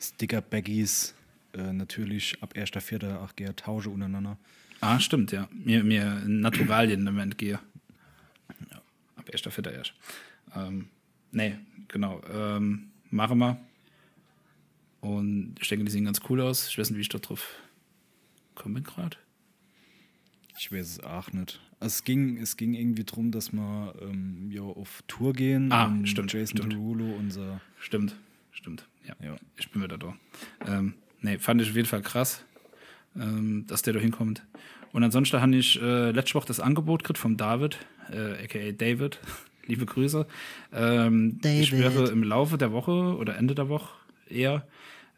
[0.00, 1.14] Sticker-Baggies
[1.54, 3.18] äh, natürlich ab 1.4.
[3.18, 4.38] auch gerne tauschen untereinander.
[4.82, 5.48] Ah, stimmt, ja.
[5.52, 7.58] Mir, mir in Naturalien im Moment gehe.
[9.16, 9.70] Ab 1.4.
[9.70, 9.94] erst.
[10.54, 10.88] Ähm,
[11.30, 11.56] nee,
[11.88, 12.20] genau.
[12.32, 13.58] Ähm, machen wir.
[15.00, 16.68] Und ich denke, die sehen ganz cool aus.
[16.68, 17.54] Ich weiß nicht, wie ich da drauf
[18.54, 19.16] komme gerade.
[20.58, 21.60] Ich weiß es auch nicht.
[21.80, 25.72] Also es ging, es ging irgendwie darum, dass wir ähm, ja, auf Tour gehen.
[25.72, 26.72] Ah, stimmt, Jason stimmt.
[26.74, 28.14] Derulo, unser Stimmt,
[28.52, 28.86] stimmt.
[29.06, 29.36] Ja, Ja.
[29.56, 30.16] ich bin wieder da.
[30.66, 32.44] Ähm, nee, fand ich auf jeden Fall krass,
[33.16, 34.44] ähm, dass der da hinkommt.
[34.92, 37.78] Und ansonsten habe ich äh, letzte Woche das Angebot gekriegt vom David,
[38.12, 39.18] äh, aka David.
[39.66, 40.26] Liebe Grüße.
[40.72, 41.78] Ähm, Ich David.
[41.78, 43.90] wäre im Laufe der Woche oder Ende der Woche
[44.28, 44.66] eher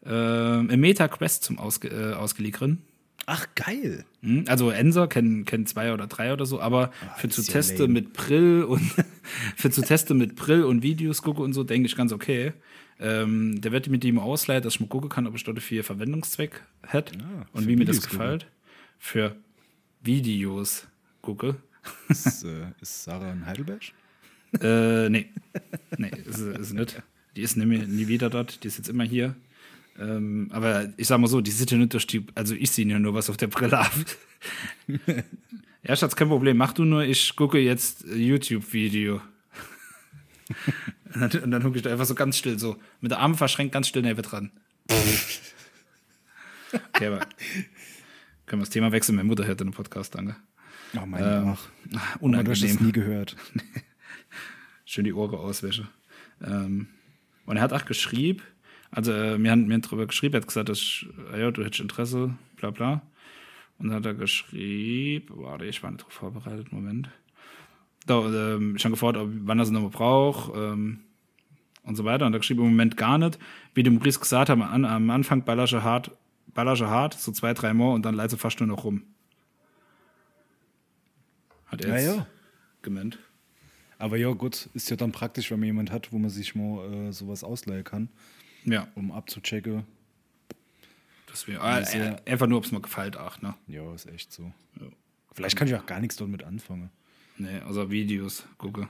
[0.05, 2.77] ähm, im Meta Quest zum Ausge äh, ausgeliefert.
[3.25, 4.05] Ach, geil.
[4.21, 4.45] Hm?
[4.47, 7.93] Also Enser kennen, kennen zwei oder drei oder so, aber für zu ja Teste lame.
[7.93, 8.81] mit Brill und
[9.55, 12.53] für zu Teste mit Brill und Videos gucke und so, denke ich ganz okay.
[12.99, 15.81] Ähm, der wird mit ihm ausleihen, dass ich mal gucken kann, ob ich dort viel
[15.81, 18.45] Verwendungszweck hätte Ah, und wie mir das gefällt.
[18.99, 19.35] Für
[20.05, 20.87] Videos
[21.21, 21.55] gucke.
[22.09, 23.81] Ist, äh, ist Sarah in Heidelberg?
[24.61, 25.29] Äh, nee.
[25.97, 27.01] Nee, ist, ist nicht.
[27.35, 29.35] Die ist mehr- nie wieder dort, die ist jetzt immer hier.
[29.99, 32.85] Ähm, aber ich sag mal so, die sieht ja nicht durch die, also ich sehe
[32.85, 33.93] ja nur was auf der Brille ab.
[35.83, 39.21] ja, Schatz, kein Problem, mach du nur, ich gucke jetzt YouTube-Video.
[41.13, 43.35] und dann, und dann gucke ich da einfach so ganz still, so mit der Arme
[43.35, 44.51] verschränkt, ganz still neben dran.
[46.93, 47.25] okay, aber
[48.45, 49.15] können wir das Thema wechseln?
[49.15, 50.35] Meine Mutter hört den Podcast, danke.
[50.95, 53.35] Oh mein Ähm, Ach, ach, aber du hast unangenehm nie gehört.
[54.85, 55.87] schön die Ohren auswäsche.
[56.43, 56.87] Ähm,
[57.45, 58.41] und er hat auch geschrieben,
[58.91, 61.63] also äh, wir haben mir darüber geschrieben, er hat gesagt, dass ich, äh, ja, du
[61.63, 63.01] hättest Interesse, bla bla.
[63.77, 67.09] Und dann hat er geschrieben, warte, ich war nicht darauf vorbereitet, Moment.
[68.05, 70.99] Da, ähm, ich habe gefragt, ob, wann er es nochmal braucht ähm,
[71.83, 72.25] und so weiter.
[72.25, 73.37] Und er hat geschrieben, im Moment gar nicht.
[73.73, 76.11] Wie dem Maurice gesagt hat, am, am Anfang ballersche hart,
[76.55, 79.03] ballersche hart, so zwei, drei Mal und dann leise fast nur noch rum.
[81.67, 82.27] Hat er Ja, jetzt ja.
[82.81, 83.19] gemeint.
[83.97, 86.91] Aber ja, gut, ist ja dann praktisch, wenn man jemand hat, wo man sich mal
[87.09, 88.09] äh, sowas ausleihen kann,
[88.65, 88.87] Ja.
[88.95, 89.83] um abzuchecken.
[91.27, 93.53] Das wär, Das ist äh, ja- einfach nur, ob es mir gefällt, ach, ne?
[93.67, 94.51] Ja, ist echt so.
[94.79, 94.87] Ja.
[95.33, 96.89] Vielleicht kann ich auch gar nichts damit anfangen.
[97.37, 98.87] Nee, also Videos gucke.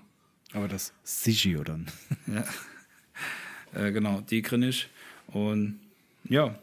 [0.53, 1.87] Aber das Sigio dann.
[2.27, 2.43] Ja.
[3.73, 4.89] äh, genau, die kriege ich.
[5.27, 5.79] Und
[6.25, 6.57] ja.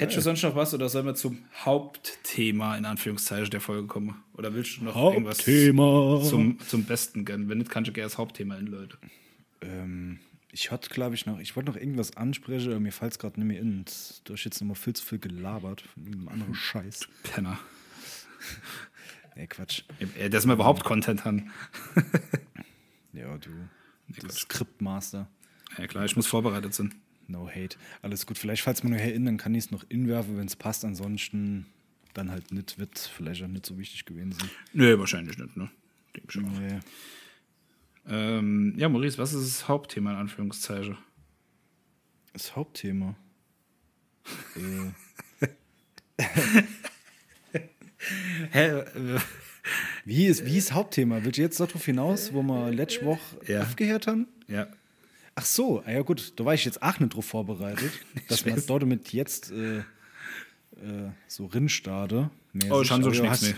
[0.00, 4.22] Hättest du sonst noch was oder sollen wir zum Hauptthema in Anführungszeichen der Folge kommen?
[4.32, 7.48] Oder willst du noch irgendwas zum, zum Besten gönnen?
[7.48, 8.96] Wenn nicht, kannst du gerne das Hauptthema in, Leute.
[9.60, 10.20] Ähm,
[10.52, 13.38] ich hatte, glaube ich, noch, ich wollte noch irgendwas ansprechen, aber mir fällt es gerade
[13.38, 13.84] nicht mehr in.
[14.24, 17.08] Du hast jetzt nochmal viel zu viel gelabert von irgendeinem anderen Scheiß.
[17.22, 17.58] Penner.
[19.36, 19.84] Nee, Quatsch.
[20.18, 21.52] Äh, Dass wir überhaupt Content haben.
[23.12, 23.50] Ja, du.
[24.08, 25.28] du Skriptmaster.
[25.78, 26.92] Ja klar, ich muss vorbereitet sein.
[27.30, 27.76] No hate.
[28.02, 28.38] Alles gut.
[28.38, 30.84] Vielleicht, falls man nur in, dann kann ich es noch inwerfen, wenn es passt.
[30.84, 31.66] Ansonsten
[32.14, 34.50] dann halt nicht, wird vielleicht auch nicht so wichtig gewesen sein.
[34.72, 35.70] Nö, wahrscheinlich nicht, ne?
[36.16, 36.58] Denk ich auch.
[36.60, 36.80] Nee.
[38.08, 40.96] Ähm, ja, Maurice, was ist das Hauptthema in Anführungszeichen?
[42.32, 43.14] Das Hauptthema.
[44.56, 45.46] äh,
[48.50, 48.66] Hä?
[48.68, 49.20] Äh,
[50.04, 51.22] wie, ist, wie ist Hauptthema?
[51.22, 53.62] Willst du jetzt darauf hinaus, wo wir letzte Woche Ja.
[53.62, 54.26] aufgehört haben?
[54.48, 54.66] ja.
[55.34, 57.92] Ach so, ah ja gut, da war ich jetzt auch nicht drauf vorbereitet,
[58.28, 59.82] dass man dort mit jetzt äh, äh,
[61.26, 62.30] so Rinstade.
[62.70, 63.54] Oh, ich habe so nichts hast, mehr.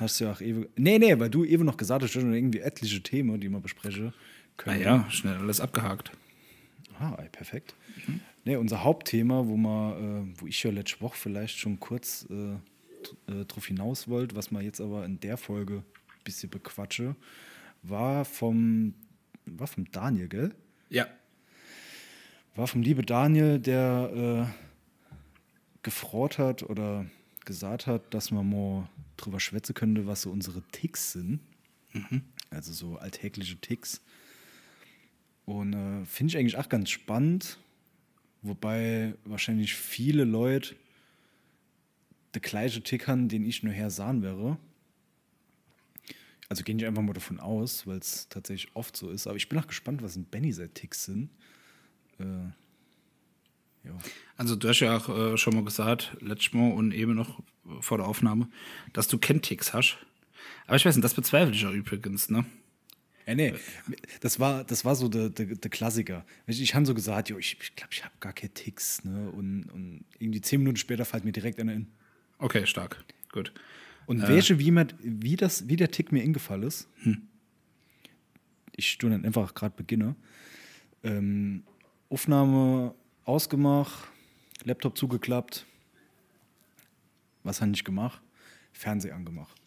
[0.00, 0.68] hast du ja auch ewig.
[0.76, 4.08] Nee, nee, weil du eben noch gesagt hast, schon irgendwie etliche Themen, die wir besprechen
[4.08, 4.12] Ah
[4.56, 4.80] können.
[4.82, 6.10] ja, schnell alles abgehakt.
[6.98, 7.74] Ah, ey, perfekt.
[8.44, 9.96] Nee, unser Hauptthema, wo, wir,
[10.26, 12.54] äh, wo ich ja letzte Woche vielleicht schon kurz äh,
[13.32, 17.16] äh, drauf hinaus wollte, was man jetzt aber in der Folge ein bisschen bequatsche,
[17.82, 18.94] war vom,
[19.46, 20.54] war vom Daniel, gell?
[20.88, 21.06] Ja.
[22.54, 27.06] War vom liebe Daniel, der äh, gefroht hat oder
[27.44, 31.40] gesagt hat, dass man mal drüber schwätzen könnte, was so unsere Ticks sind.
[32.50, 34.02] Also so alltägliche Ticks.
[35.44, 37.58] Und äh, finde ich eigentlich auch ganz spannend,
[38.42, 40.74] wobei wahrscheinlich viele Leute
[42.32, 44.58] der gleiche Tick haben, den ich nur her sahen wäre.
[46.48, 49.26] Also gehe ich einfach mal davon aus, weil es tatsächlich oft so ist.
[49.26, 51.30] Aber ich bin auch gespannt, was in Benny seine Ticks sind.
[52.18, 52.24] Äh,
[53.84, 53.98] ja.
[54.36, 57.42] Also du hast ja auch äh, schon mal gesagt, letztes Mal und eben noch
[57.80, 58.48] vor der Aufnahme,
[58.92, 59.98] dass du Kenticks hast.
[60.66, 62.44] Aber ich weiß nicht, das bezweifle ich auch übrigens, ne?
[63.26, 63.54] Ja, nee,
[64.20, 66.26] das war, das war so der, der, der Klassiker.
[66.46, 69.02] Ich, ich habe so gesagt, jo, ich glaube, ich, glaub, ich habe gar keine Ticks.
[69.02, 69.30] Ne?
[69.30, 71.86] Und, und irgendwie zehn Minuten später fällt mir direkt einer in.
[72.38, 73.02] Okay, stark.
[73.32, 73.52] Gut.
[74.06, 76.88] Und welche, wie, man, wie, das, wie der Tick mir ingefallen ist,
[78.76, 80.14] ich tue dann einfach gerade beginne.
[81.02, 81.62] Ähm,
[82.08, 82.94] Aufnahme
[83.24, 84.08] ausgemacht,
[84.64, 85.66] Laptop zugeklappt.
[87.42, 88.20] Was habe ich gemacht?
[88.72, 89.60] Fernseher angemacht.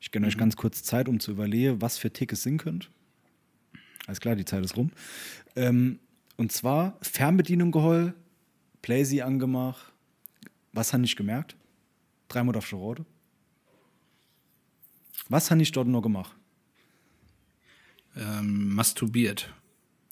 [0.00, 2.90] Ich gönne euch ganz kurz Zeit, um zu überlegen, was für Tick es sind könnt.
[4.06, 4.90] Alles klar, die Zeit ist rum.
[5.54, 5.98] Ähm,
[6.36, 8.14] und zwar Fernbedienung geholt,
[8.80, 9.92] Playsee angemacht.
[10.72, 11.56] Was habe ich gemerkt?
[12.28, 13.04] Dreimal auf Scharode.
[15.28, 16.34] Was habe ich dort noch gemacht?
[18.16, 19.52] Ähm, masturbiert.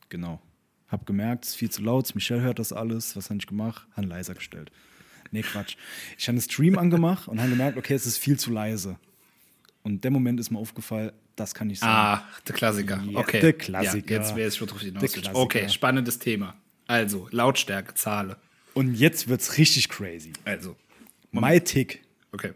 [0.08, 0.40] Genau.
[0.88, 3.16] Hab gemerkt, es ist viel zu laut, Michelle hört das alles.
[3.16, 3.86] Was habe ich gemacht?
[3.96, 4.70] Han leiser gestellt.
[5.32, 5.76] Nee, Quatsch.
[6.16, 8.98] Ich habe einen Stream angemacht und habe gemerkt, okay, es ist viel zu leise.
[9.82, 11.92] Und der Moment ist mir aufgefallen, das kann ich sagen.
[11.92, 13.02] Ah, der Klassiker.
[13.08, 13.40] Ja, okay.
[13.40, 14.14] der Klassiker.
[14.14, 15.34] Ja, jetzt wäre es schon drauf hinaus.
[15.34, 16.56] Okay, spannendes Thema.
[16.86, 18.36] Also, Lautstärke, Zahle.
[18.74, 20.32] Und jetzt wird's richtig crazy.
[20.44, 20.76] Also,
[21.30, 22.05] Mein Tick
[22.36, 22.52] Okay.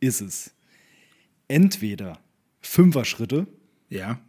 [0.00, 0.54] ist es
[1.48, 2.18] entweder
[2.60, 3.46] Fünfer-Schritte,
[3.88, 4.20] Ja.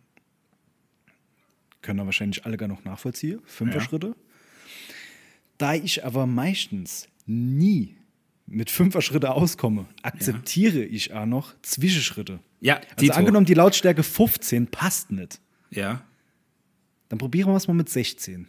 [1.82, 3.82] können da wahrscheinlich alle gar noch nachvollziehen, fünfer Ja.
[3.82, 4.16] Schritte.
[5.58, 7.96] Da ich aber meistens nie
[8.48, 12.39] mit fünfer Schritte auskomme, akzeptiere ich auch noch Zwischenschritte.
[12.62, 13.14] Ja, Also Dito.
[13.14, 15.39] angenommen, die Lautstärke 15 passt nicht,
[15.72, 16.04] Ja.
[17.10, 18.48] dann probieren wir es mal mit 16.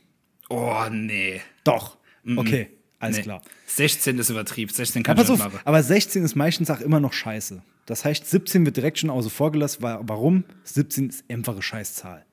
[0.48, 1.40] Oh, nee.
[1.64, 1.98] Doch.
[2.36, 3.22] Okay, alles nee.
[3.24, 3.42] klar.
[3.66, 4.72] 16 ist übertrieben.
[4.72, 5.60] 16 kann ich machen.
[5.64, 7.62] aber 16 ist meistens auch immer noch scheiße.
[7.86, 9.82] Das heißt, 17 wird direkt schon außer vor gelassen.
[9.82, 10.44] Wa- Warum?
[10.64, 12.24] 17 ist einfache Scheißzahl.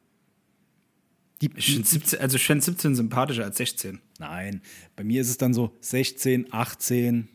[1.42, 4.00] Die, Ich finde 17, also ich find 17 sympathischer als 16.
[4.20, 4.62] Nein,
[4.96, 7.28] bei mir ist es dann so 16, 18,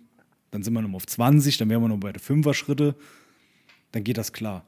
[0.50, 2.96] dann sind wir noch auf 20, dann wären wir noch bei der Fünfer-Schritte,
[3.92, 4.64] dann geht das klar.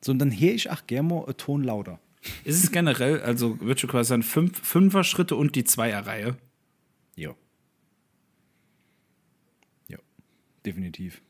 [0.00, 2.00] So, und dann höre ich auch gerne mal einen Ton lauter.
[2.44, 6.36] Ist es generell, also würde ich quasi sagen, fünf, Fünfer-Schritte und die Zweier-Reihe?
[7.18, 7.34] Ja.
[9.88, 9.98] Ja,
[10.64, 11.20] definitiv.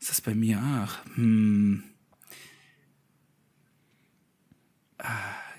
[0.00, 1.16] Ist das bei mir auch?
[1.16, 1.84] Hm.
[4.98, 5.06] Ah,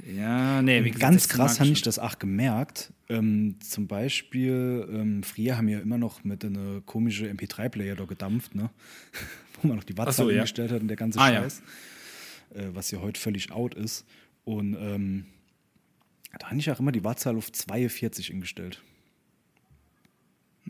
[0.05, 2.91] Ja, nee, wie gesagt, Ganz 16 krass habe ich das auch gemerkt.
[3.07, 8.55] Ähm, zum Beispiel, ähm, früher haben wir immer noch mit einer komischen MP3-Player da gedampft,
[8.55, 8.69] ne?
[9.61, 10.37] wo man noch die Wattzahl so, ja.
[10.37, 11.41] eingestellt hat und der ganze Ah, ja.
[11.43, 11.61] Scheiß,
[12.55, 14.05] äh, was ja heute völlig out ist.
[14.43, 15.25] Und ähm,
[16.37, 18.81] da habe ich auch immer die Wattzahl auf 42 eingestellt.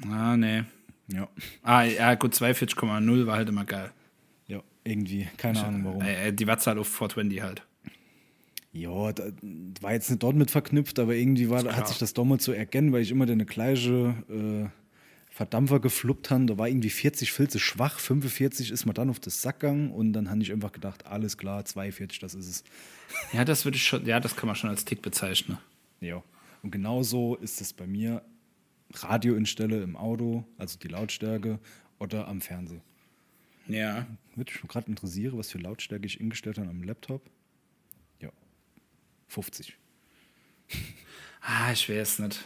[0.10, 0.64] Ah, nee.
[1.08, 1.28] Ja.
[1.64, 3.92] Ah, ja, gut, 42,0 war halt immer geil.
[4.48, 5.28] Ja, irgendwie.
[5.38, 6.02] Keine Ahnung warum.
[6.02, 7.64] Äh, die Wattzahl auf 420 halt.
[8.72, 9.24] Ja, da,
[9.82, 12.94] war jetzt nicht dort mit verknüpft, aber irgendwie war, hat sich das damals so erkennen,
[12.94, 14.70] weil ich immer den gleiche äh,
[15.32, 16.46] Verdampfer gefluppt habe.
[16.46, 20.14] Da war irgendwie 40 Filze schwach, 45 ist man dann auf das Sack gegangen und
[20.14, 22.64] dann habe ich einfach gedacht, alles klar, 42, das ist es.
[23.34, 25.58] Ja, das würde ich schon, ja, das kann man schon als Tick bezeichnen.
[26.00, 26.22] Ja.
[26.62, 28.22] Und genauso ist es bei mir
[28.94, 31.60] Radio instelle im Auto, also die Lautstärke,
[32.00, 32.82] oder am Fernseher.
[33.68, 34.08] Ja.
[34.36, 37.30] Würde mich gerade interessieren, was für Lautstärke ich eingestellt habe am Laptop.
[38.20, 38.32] Ja,
[39.28, 39.78] 50.
[41.42, 42.44] Ah, ich weiß nicht.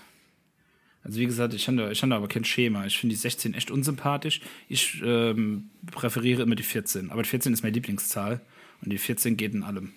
[1.04, 2.86] Also wie gesagt, ich habe da, ich hab da aber kein Schema.
[2.86, 4.40] Ich finde die 16 echt unsympathisch.
[4.70, 7.10] Ich ähm, präferiere immer die 14.
[7.10, 8.40] Aber die 14 ist meine Lieblingszahl.
[8.82, 9.94] Und die 14 geht in allem.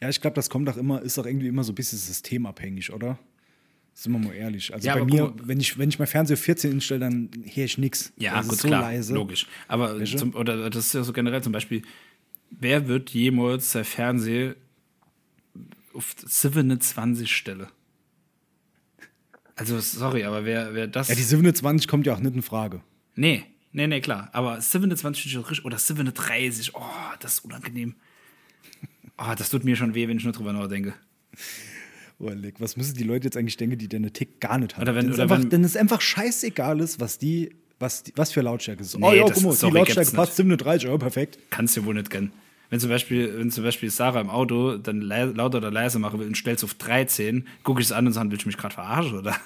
[0.00, 2.92] Ja, ich glaube, das kommt auch immer, ist auch irgendwie immer so ein bisschen systemabhängig,
[2.92, 3.18] oder?
[4.00, 4.72] Sind wir mal ehrlich.
[4.72, 7.78] Also Ja, bei mir, wenn ich, wenn ich mein Fernseher 14 instelle, dann höre ich
[7.78, 8.12] nichts.
[8.16, 9.12] Ja, das gut, ist so klar, leise.
[9.12, 9.48] logisch.
[9.66, 11.82] Aber zum, oder das ist ja so generell zum Beispiel,
[12.50, 14.54] wer wird jemals sein Fernseher
[15.94, 17.70] auf 27 Stelle?
[19.56, 21.08] Also, sorry, aber wer, wer das.
[21.08, 22.80] Ja, die 27 kommt ja auch nicht in Frage.
[23.16, 23.42] nee,
[23.72, 24.30] nee, nee, klar.
[24.32, 26.82] Aber 27 ist richtig- oder 37, oh,
[27.18, 27.96] das ist unangenehm.
[29.18, 30.94] Oh, das tut mir schon weh, wenn ich nur drüber nachdenke.
[32.20, 34.82] Oh, leck, was müssen die Leute jetzt eigentlich denken, die deine Tick gar nicht haben?
[34.82, 38.02] Oder wenn- denn, es oder einfach, wenn- denn es einfach scheißegal ist, was die, was,
[38.02, 38.98] die, was für Lautstärke es ist.
[38.98, 41.38] Nee, oh ja, guck mal, die Lautstärke passt 37, oh, perfekt.
[41.50, 42.32] Kannst du wohl nicht gönnen.
[42.70, 46.26] Wenn zum Beispiel, wenn zum Beispiel Sarah im Auto dann lauter oder leiser machen will
[46.26, 49.18] und stellst auf 13, gucke ich es an und sage, willst du mich gerade verarschen,
[49.20, 49.36] oder?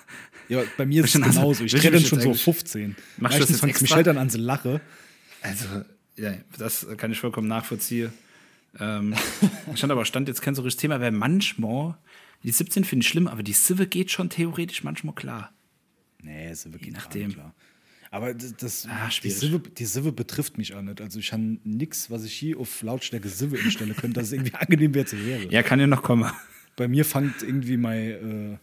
[0.48, 1.62] Ja, bei mir ist es genauso.
[1.64, 2.96] Ich drehe dann schon so eigentlich- 15.
[3.18, 4.80] Machst du das Meistens jetzt es mich halt dann an zu lachen.
[5.42, 5.66] Also,
[6.16, 8.12] ja, das kann ich vollkommen nachvollziehen.
[8.80, 9.14] Ähm,
[9.70, 11.94] ich stand aber stand jetzt kein so richtiges Thema, weil manchmal,
[12.44, 15.52] die 17 finde ich schlimm, aber die Sive geht schon theoretisch manchmal klar.
[16.22, 17.26] Nee, Je gar nachdem.
[17.28, 17.54] nicht klar.
[18.10, 19.30] Aber das, das Ah, die,
[19.86, 21.00] Sive betrifft mich auch nicht.
[21.00, 24.54] Also ich habe nichts, was ich hier auf Lautstärke Sive instellen könnte, dass es irgendwie
[24.58, 25.50] angenehm wäre zu hören.
[25.50, 26.30] Ja, kann ja noch kommen.
[26.76, 28.58] Bei mir fängt irgendwie mein, äh,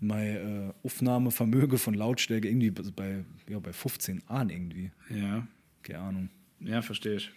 [0.00, 0.26] mein
[0.70, 4.90] äh, Aufnahmevermögen von Lautstärke irgendwie bei, ja, bei 15 an irgendwie.
[5.10, 5.46] Ja,
[5.84, 6.28] Keine Ahnung.
[6.60, 7.30] ja, verstehe ich.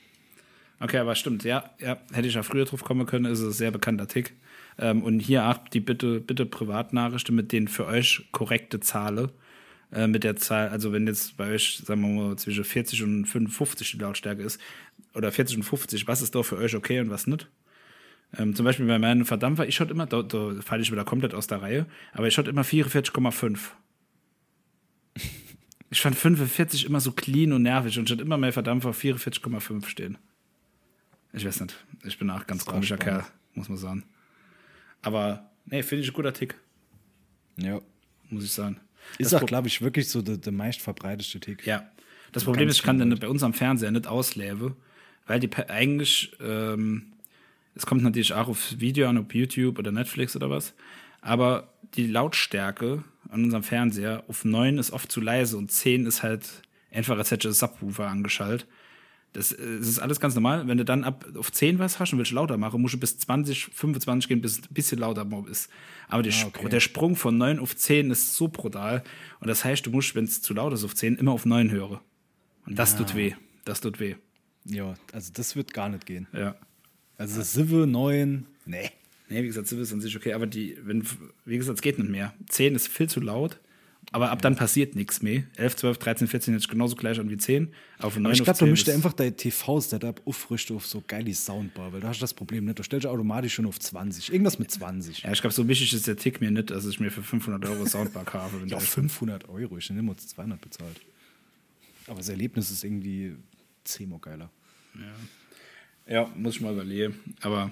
[0.80, 3.72] Okay, aber stimmt, ja, ja, hätte ich ja früher drauf kommen können, ist ein sehr
[3.72, 4.34] bekannter Tick.
[4.78, 9.32] Ähm, und hier auch die bitte, bitte Privatnachrichten mit den für euch korrekte Zahlen.
[9.92, 13.26] Äh, mit der Zahl, also wenn jetzt bei euch, sagen wir mal, zwischen 40 und
[13.26, 14.60] 55 die Lautstärke ist,
[15.14, 17.50] oder 40 und 50, was ist da für euch okay und was nicht?
[18.38, 21.34] Ähm, zum Beispiel bei meinem Verdampfer, ich hatte immer, da, da falle ich wieder komplett
[21.34, 23.60] aus der Reihe, aber ich hatte immer 44,5.
[25.92, 29.02] Ich fand 45 immer so clean und nervig und ich hatte immer mein Verdampfer auf
[29.02, 30.18] 44,5 stehen.
[31.36, 31.76] Ich weiß nicht.
[32.04, 33.24] Ich bin auch ganz komischer spannend.
[33.24, 34.04] Kerl, muss man sagen.
[35.02, 36.56] Aber, nee, finde ich ein guter Tick,
[37.58, 37.80] Ja.
[38.30, 38.80] muss ich sagen.
[39.18, 41.66] Ist Das auch, glaube ich, wirklich so der, der meist verbreiteste Tick.
[41.66, 41.90] Ja.
[42.32, 44.76] Das Problem ganz ist, ich kann den bei uns am Fernseher nicht ausleben,
[45.28, 47.14] weil die eigentlich, ähm,
[47.76, 50.74] es kommt natürlich auch auf Video an, ob YouTube oder Netflix oder was,
[51.22, 56.24] aber die Lautstärke an unserem Fernseher auf 9 ist oft zu leise und 10 ist
[56.24, 56.62] halt
[56.92, 58.68] einfach, als hätte ich das Subwoofer angeschaltet.
[59.36, 60.68] Das, äh, das ist alles ganz normal.
[60.68, 63.18] Wenn du dann ab auf 10 was hast und willst lauter machen, musst du bis
[63.18, 65.70] 20, 25 gehen, bis es ein bisschen lauter ist.
[66.08, 66.70] Aber der, Ah, okay.
[66.70, 69.04] der Sprung von 9 auf 10 ist so brutal.
[69.40, 71.70] Und das heißt, du musst, wenn es zu laut ist auf 10, immer auf 9
[71.72, 72.00] hören.
[72.66, 73.34] Und das tut weh.
[73.66, 74.16] Das tut weh.
[74.66, 76.28] Ja, also das wird gar nicht gehen.
[76.34, 76.56] Ja.
[77.18, 78.90] Also Sive 9, nee.
[79.28, 81.04] Nee, wie gesagt, Civ ist an sich okay, aber die, wenn,
[81.46, 82.34] wie gesagt, es geht nicht mehr.
[82.50, 83.60] 10 ist viel zu laut,
[84.16, 85.44] aber ab dann passiert nichts mehr.
[85.58, 87.74] 11, 12, 13, 14 ist genauso gleich an wie 10.
[88.00, 90.86] Aber von 9 Aber ich auf glaube, du 10 müsstest einfach dein TV-Setup aufrichten auf
[90.88, 92.80] so geile Soundbar, weil da hast du das Problem nicht.
[92.80, 94.32] Du stellst automatisch schon auf 20.
[94.32, 95.24] Irgendwas mit 20.
[95.24, 97.66] Ja, ich glaube, so wichtig ist der Tick mir nicht, dass ich mir für 500
[97.70, 98.58] Euro Soundbar kaufe.
[98.62, 99.78] Ja, der- 500 Euro.
[99.78, 101.02] Ich hätte immer 200 bezahlt.
[102.08, 103.36] Aber das Erlebnis ist irgendwie
[103.84, 104.50] zehnmal geiler.
[106.08, 107.16] Ja, muss ich mal überlegen.
[107.42, 107.72] Aber,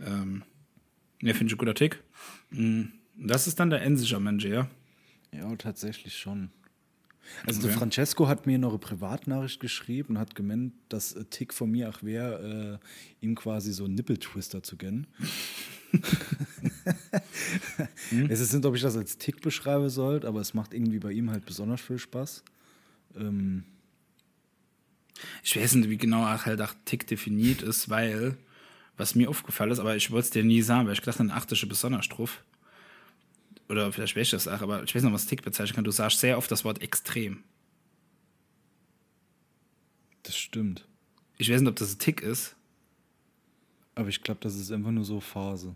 [0.00, 0.42] ähm,
[1.22, 2.02] ne, finde ich ein guter Tick.
[2.50, 2.82] Mm,
[3.18, 4.68] Das ist dann der Ensiger Mensch, ja.
[5.32, 6.50] Ja, tatsächlich schon.
[7.44, 7.68] Also Okay.
[7.68, 11.70] der Francesco hat mir noch eine Privatnachricht geschrieben und hat gemeint, dass ein Tick von
[11.70, 12.80] mir auch wäre,
[13.20, 15.08] äh, ihm quasi so einen Nippeltwister zu gönnen.
[18.28, 21.12] Es ist nicht, ob ich das als Tick beschreiben sollte, aber es macht irgendwie bei
[21.12, 22.44] ihm halt besonders viel Spaß.
[23.16, 23.64] Ähm,
[25.42, 28.36] Ich weiß nicht, wie genau halt auch Tick definiert ist, weil,
[28.96, 31.30] was mir aufgefallen ist, aber ich wollte es dir nie sagen, weil ich gedacht, dann
[31.30, 32.42] achte ich besonders drauf.
[33.68, 35.84] Oder vielleicht weiß ich das auch, aber ich weiß nicht, was Tick bezeichnen kann.
[35.84, 37.42] Du sagst sehr oft das Wort extrem.
[40.22, 40.86] das stimmt.
[41.38, 42.56] Ich weiß nicht, ob das ein Tick ist.
[43.94, 45.74] Aber ich glaube, das ist einfach nur so Phase.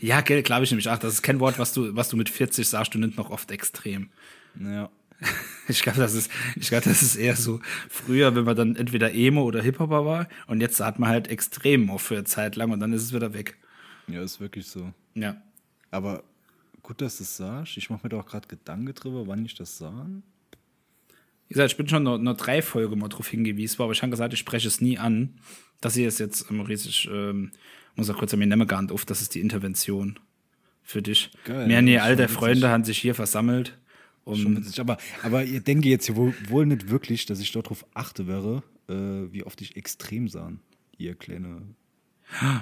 [0.00, 0.98] Ja, gell, glaube ich nämlich auch.
[0.98, 3.50] Das ist kein Wort, was du, was du mit 40 sagst, du nimmst noch oft
[3.50, 4.10] extrem.
[4.58, 4.90] Ja.
[5.68, 9.14] Ich glaube, das ist, ich glaube, das ist eher so früher, wenn man dann entweder
[9.14, 12.72] Emo oder Hip-Hopper war und jetzt hat man halt extrem auf für eine Zeit lang
[12.72, 13.56] und dann ist es wieder weg.
[14.08, 14.92] Ja, ist wirklich so.
[15.14, 15.40] Ja.
[15.92, 16.24] Aber
[16.92, 17.76] gut, dass du es sagst.
[17.78, 20.22] Ich mache mir doch gerade Gedanken drüber, wann ich das sagen.
[21.48, 24.10] Wie gesagt, ich bin schon nur, nur drei Folgen mal drauf hingewiesen, aber ich habe
[24.10, 25.38] gesagt, ich spreche es nie an.
[25.80, 27.50] Das hier ist jetzt ähm, riesig, ähm,
[27.96, 30.18] muss auch kurz an mir nehmen gar nicht auf, das ist die Intervention
[30.82, 31.30] für dich.
[31.44, 33.78] Geil, Mehr nee, ist all der Freunde haben sich hier versammelt.
[34.24, 34.78] Um, witzig.
[34.78, 38.62] Aber, aber ihr denkt jetzt ja wohl, wohl nicht wirklich, dass ich darauf achte wäre,
[38.88, 40.60] äh, wie oft ich extrem sahen.
[40.98, 41.62] Ihr kleine.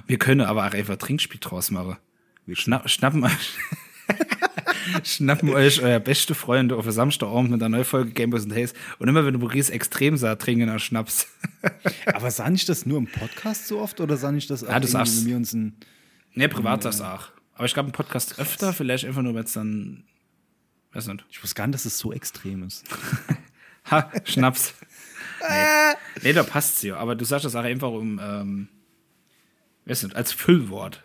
[0.06, 1.96] wir können aber auch einfach Trinkspiel draus machen.
[2.46, 3.58] Wir schna schnappen euch.
[5.04, 9.08] schnappen euch euer beste Freunde auf Samstagabend mit einer neuen Folge Gameboys and Haze und
[9.08, 11.26] immer wenn du Maurice extrem sah, trinken einen Schnaps.
[12.06, 14.74] Aber sah ich das nur im Podcast so oft oder sah ich das auch Ja,
[14.74, 15.76] irgendwie, sagst- wenn wir uns ein.
[16.34, 17.28] Ne, privat das auch.
[17.54, 20.04] Aber ich glaube, im Podcast öfter, vielleicht einfach nur, wenn es dann.
[20.92, 21.24] Weiß nicht.
[21.30, 22.84] Ich wusste gar nicht, dass es so extrem ist.
[23.90, 24.74] Ha, Schnaps.
[25.40, 25.94] nee.
[26.22, 26.96] nee, da passt ja.
[26.98, 28.68] Aber du sagst das auch einfach um, ähm,
[29.86, 31.02] weiß nicht, als Füllwort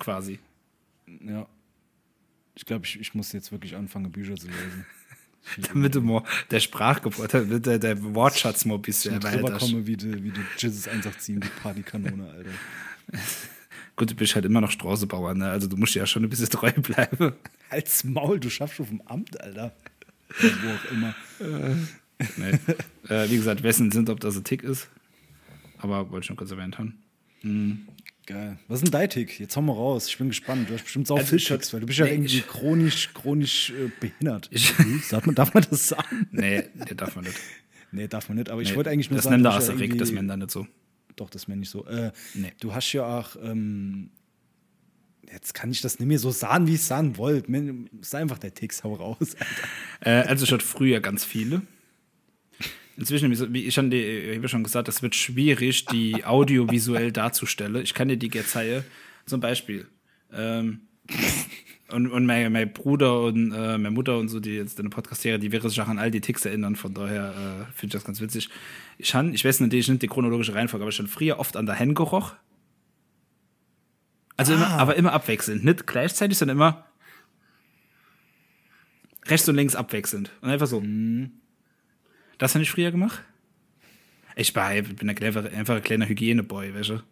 [0.00, 0.40] quasi.
[1.24, 1.46] Ja.
[2.56, 4.86] Ich glaube, ich, ich muss jetzt wirklich anfangen, Bücher zu lesen.
[5.72, 9.70] Damit du mal der Sprachgeburt, damit der, der Wortschatz mal ein bisschen drüber erweiterst.
[9.70, 12.50] komme, wie die, wie die Jesus 187, die Partykanone, Alter.
[13.94, 15.48] Gut, du bist halt immer noch Straßenbauer, ne?
[15.48, 17.34] Also du musst ja schon ein bisschen treu bleiben.
[17.70, 19.72] Als Maul, du schaffst auf dem Amt, Alter.
[20.40, 21.14] Wo auch immer.
[22.36, 22.58] Nee.
[23.08, 24.88] äh, wie gesagt, wessen sind, ob das ein Tick ist.
[25.78, 26.98] Aber wollte ich noch kurz erwähnt haben.
[28.26, 28.58] Geil.
[28.66, 29.38] Was ist denn dein Tick?
[29.38, 30.08] Jetzt hau mal raus.
[30.08, 30.68] Ich bin gespannt.
[30.68, 32.46] Du hast bestimmt auch Also viel ich- Ticks, weil du bist ja nee, irgendwie ich-
[32.48, 34.48] chronisch, chronisch äh, behindert.
[34.50, 34.72] Ich-
[35.10, 36.26] Darf man, darf man das sagen?
[36.32, 37.38] Nee, der darf man nicht.
[37.92, 38.50] Nee, darf man nicht.
[38.50, 40.10] Aber ich Nee, wollte eigentlich nur das sagen, nennt er bist ja Asterik, irgendwie- das
[40.10, 40.66] nennt er nicht so.
[41.14, 41.86] Doch, das meine ich so.
[41.86, 42.52] Äh, Nee.
[42.58, 44.10] Du hast ja auch, ähm,
[45.32, 47.50] jetzt kann ich das nicht mehr so sagen, wie ich es sagen wollte.
[48.02, 49.36] Sei einfach der Ticks, hau raus.
[50.00, 51.62] Äh, also schon früher ganz viele.
[52.96, 57.82] Inzwischen, wie ich, schon die, ich habe schon gesagt, es wird schwierig, die audiovisuell darzustellen.
[57.82, 58.84] Ich kann dir die gerne zeigen.
[59.26, 59.86] Zum Beispiel.
[60.32, 60.80] Ähm,
[61.88, 64.90] und und mein, mein Bruder und äh, meine Mutter und so, die jetzt in der
[64.90, 66.74] Podcast hören, die wäre sich auch an all die Ticks erinnern.
[66.74, 68.48] Von daher äh, finde ich das ganz witzig.
[68.98, 71.66] Ich, han, ich weiß natürlich nicht die chronologische Reihenfolge, aber ich schon früher oft an
[71.66, 72.34] der Hen geroch.
[74.36, 75.64] Also immer, aber immer abwechselnd.
[75.64, 76.86] Nicht gleichzeitig, sondern immer
[79.26, 80.30] rechts und links abwechselnd.
[80.40, 80.82] Und einfach so.
[82.38, 83.22] Das habe ich früher gemacht.
[84.36, 87.02] Ich war, ich bin ein clever, einfach ein kleiner Hygieneboy, weißt du?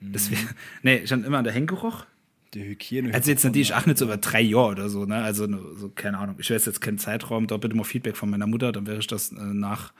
[0.00, 0.48] Deswegen,
[0.82, 2.04] nee, ich habe immer an der Hen geroch.
[2.52, 3.14] Die Hygiene.
[3.14, 5.22] Also jetzt natürlich auch nicht so über drei Jahre oder so, ne?
[5.22, 5.46] Also
[5.76, 6.36] so, keine Ahnung.
[6.38, 9.06] Ich weiß jetzt keinen Zeitraum, da bitte mal Feedback von meiner Mutter, dann wäre ich
[9.06, 9.92] das äh, nach,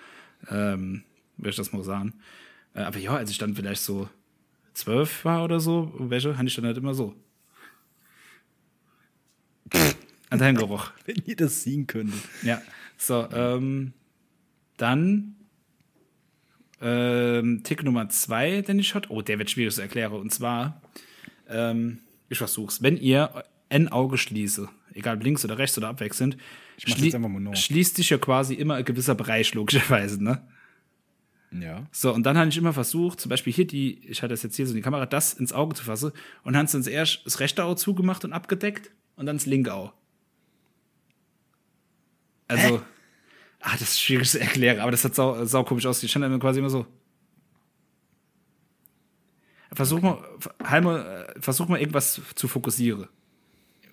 [0.49, 1.03] ähm,
[1.37, 2.15] wäre ich das mal sagen.
[2.75, 4.09] Äh, aber ja, als ich dann vielleicht so
[4.73, 7.15] zwölf war oder so, welche, hatte ich dann halt immer so.
[10.31, 10.91] An der Geruch.
[11.07, 12.21] Wenn ihr das sehen könntet.
[12.43, 12.61] Ja.
[12.97, 13.93] So, ähm,
[14.77, 15.37] dann
[16.81, 19.11] ähm, Tick Nummer zwei, den ich hatte.
[19.11, 20.13] Oh, der wird schwierig zu erklären.
[20.13, 20.83] Und zwar,
[21.49, 22.83] ähm, ich versuch's.
[22.83, 26.37] Wenn ihr ein Auge schließe, egal ob links oder rechts oder abwechselnd,
[27.41, 27.57] noch.
[27.57, 30.43] schließt sich ja quasi immer ein gewisser Bereich, logischerweise, ne?
[31.53, 31.87] Ja.
[31.93, 34.57] So, und dann habe ich immer versucht, zum Beispiel hier die, ich hatte das jetzt
[34.57, 36.13] hier so in die Kamera, das ins Auge zu fassen
[36.43, 39.93] und haben uns erst das rechte Auge zugemacht und abgedeckt und dann das linke Auge.
[42.49, 42.83] Also,
[43.65, 46.07] ah, das ist schwierig zu erklären, aber das hat sau, sau komisch ausgesehen.
[46.07, 46.87] Ich stand dann quasi immer so.
[49.73, 50.19] Versuch mal,
[50.63, 51.01] halt mal,
[51.37, 53.09] äh, versuch mal irgendwas zu fokussieren.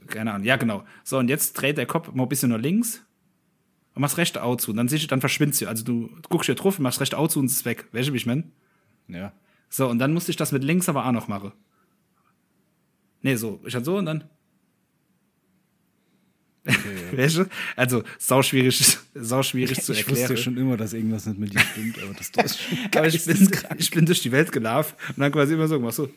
[0.07, 0.83] Keine Ahnung, ja, genau.
[1.03, 3.01] So, und jetzt dreht der Kopf mal ein bisschen nach links
[3.95, 4.71] und machst rechte Auge zu.
[4.71, 5.67] Und dann, siehst du, dann verschwindest du.
[5.67, 7.87] Also du guckst hier drauf, machst rechte Auge zu und es ist weg.
[7.93, 8.51] Weißt du, wie ich mein?
[9.07, 9.31] Ja.
[9.69, 11.53] So, und dann musste ich das mit links aber auch noch machen.
[13.21, 13.59] Nee, so.
[13.65, 14.25] Ich dann so und dann.
[16.63, 17.45] Weißt du?
[17.75, 20.31] Also, sau schwierig, sau schwierig zu Ich wusste erklären.
[20.31, 23.07] ja schon immer, dass irgendwas nicht mit dir stimmt, aber das, das ist schon aber
[23.07, 26.09] ich bin, ich bin durch die Welt gelaufen und dann quasi immer so gemacht, so.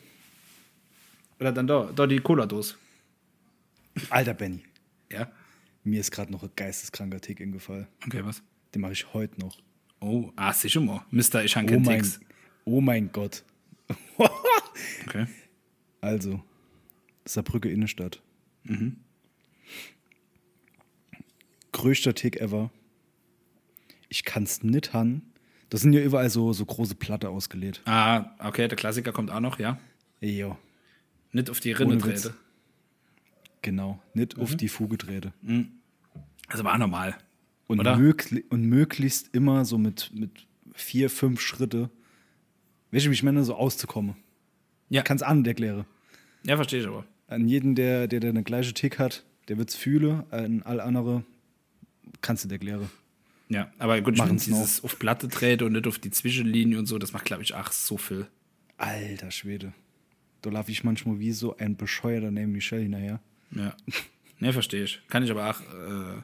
[1.39, 2.75] Oder dann da, da die Cola-Dose.
[4.09, 4.61] Alter Benny,
[5.11, 5.31] Ja.
[5.83, 7.87] mir ist gerade noch ein geisteskranker Tick eingefallen.
[8.05, 8.41] Okay, was?
[8.73, 9.57] Den mache ich heute noch.
[9.99, 11.03] Oh, ah, sicher mal.
[11.11, 12.19] Mister, ich habe Oh mein, Text.
[12.65, 13.43] oh mein Gott.
[15.07, 15.25] Okay.
[16.01, 16.43] Also,
[17.25, 18.21] Saarbrücke Innenstadt.
[18.63, 18.97] Mhm.
[21.75, 22.71] Größter Tick ever.
[24.07, 25.21] Ich kann's nicht han.
[25.69, 27.81] Da sind ja überall so, so große Platte ausgelegt.
[27.83, 29.77] Ah, okay, der Klassiker kommt auch noch, ja.
[30.21, 30.57] Jo,
[31.33, 32.21] Nicht auf die Witz.
[32.21, 32.33] trete.
[33.61, 33.99] genau.
[34.13, 34.43] Nicht Mhm.
[34.43, 35.33] auf die Fuge trete.
[36.47, 37.17] Also war normal.
[37.67, 37.97] Und, Oder?
[37.97, 41.89] mögli und möglichst immer so mit, mit vier, fünf Schritte,
[42.91, 44.15] welche mich meine, so auszukommen.
[44.87, 45.01] Ja.
[45.01, 45.85] Kann's an erklären.
[46.45, 47.05] Ja, verstehe ich aber.
[47.27, 50.23] An jeden, der, der, der eine gleiche Tick hat, der wird's fühlen.
[50.31, 51.23] An all andere
[52.21, 52.89] kannst du dir erklären.
[53.49, 56.87] Ja, aber gut, ich finde dieses auf Platte trete und nicht auf die Zwischenlinie und
[56.87, 58.27] so, das macht, glaube ich, ach, so viel.
[58.77, 59.73] Alter Schwede.
[60.41, 63.19] Da laufe ich manchmal wie so ein Bescheuerter neben Michelle hinterher.
[63.51, 63.75] Ja.
[64.37, 65.01] Ne, verstehe ich.
[65.07, 66.21] Kann ich aber auch, äh,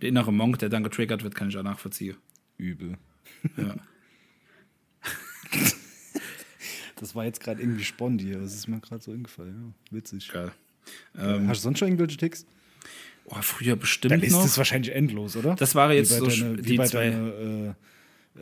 [0.00, 2.16] der innere Monk, der dann getriggert wird, kann ich auch nachvollziehen.
[2.56, 2.96] Übel.
[3.58, 3.76] Ja.
[6.96, 9.74] Das war jetzt gerade irgendwie Spondi, aber es ist mir gerade so eingefallen.
[9.90, 10.28] Ja, witzig.
[10.28, 10.52] Geil.
[11.16, 12.46] Hast du sonst schon irgendwelche Ticks?
[13.26, 14.42] Oh, früher bestimmt Dann ist noch.
[14.42, 15.54] das wahrscheinlich endlos, oder?
[15.54, 17.74] Das war jetzt so deine, die zwei- deiner äh,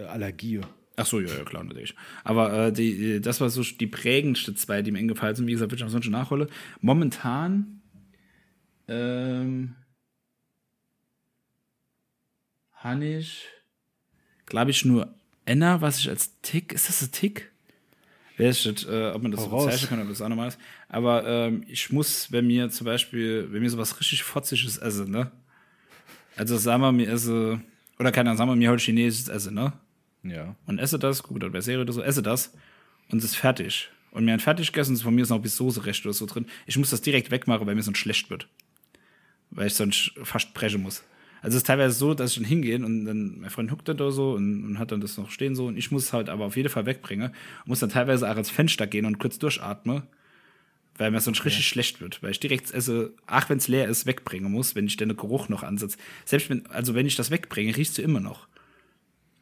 [0.01, 0.61] äh, Allergie.
[0.97, 1.95] Ach so, ja, ja, klar, natürlich.
[2.25, 5.47] Aber äh, die, das war so die prägendste zwei, die mir eingefallen sind.
[5.47, 6.49] Wie gesagt, würde ich auch sonst schon nachholen.
[6.81, 7.81] Momentan
[8.89, 9.75] ähm,
[12.73, 13.47] habe ich,
[14.47, 15.15] glaube ich, nur
[15.45, 17.52] Enna, was ich als Tick, ist das ein Tick?
[18.39, 19.67] Weiß nicht, äh, ob man das so raus.
[19.67, 20.59] bezeichnen kann, ob das auch normal ist.
[20.89, 25.31] Aber ähm, ich muss, wenn mir zum Beispiel, wenn mir sowas richtig Fotziges esse, ne?
[26.37, 27.61] Also sagen wir, mir esse,
[27.99, 29.73] oder keine Ahnung, sagen wir, mir heute chinesisches esse, ne?
[30.25, 30.55] Ja.
[30.67, 32.55] und esse das, gucke dann bei Serie oder so, esse das
[33.11, 33.91] und es ist fertig.
[34.13, 36.27] Und mir ein fertig gegessen, von mir ist noch ein bisschen Soße recht oder so
[36.27, 36.47] drin.
[36.67, 38.47] Ich muss das direkt wegmachen, weil mir sonst schlecht wird.
[39.51, 41.03] Weil ich sonst fast brechen muss.
[41.43, 43.97] Also es ist teilweise so, dass ich dann hingehe und dann mein Freund huckt dann
[43.97, 46.29] da so und, und hat dann das noch stehen so und ich muss es halt
[46.29, 47.31] aber auf jeden Fall wegbringen.
[47.31, 50.05] Und muss dann teilweise auch ans Fenster gehen und kurz durchatmen,
[50.97, 52.23] weil mir sonst richtig schlecht wird.
[52.23, 55.17] Weil ich direkt das Esse, ach wenn es leer ist, wegbringen muss, wenn ich den
[55.17, 55.99] Geruch noch ansetze.
[56.25, 58.47] Selbst wenn, also wenn ich das wegbringe, riechst du immer noch.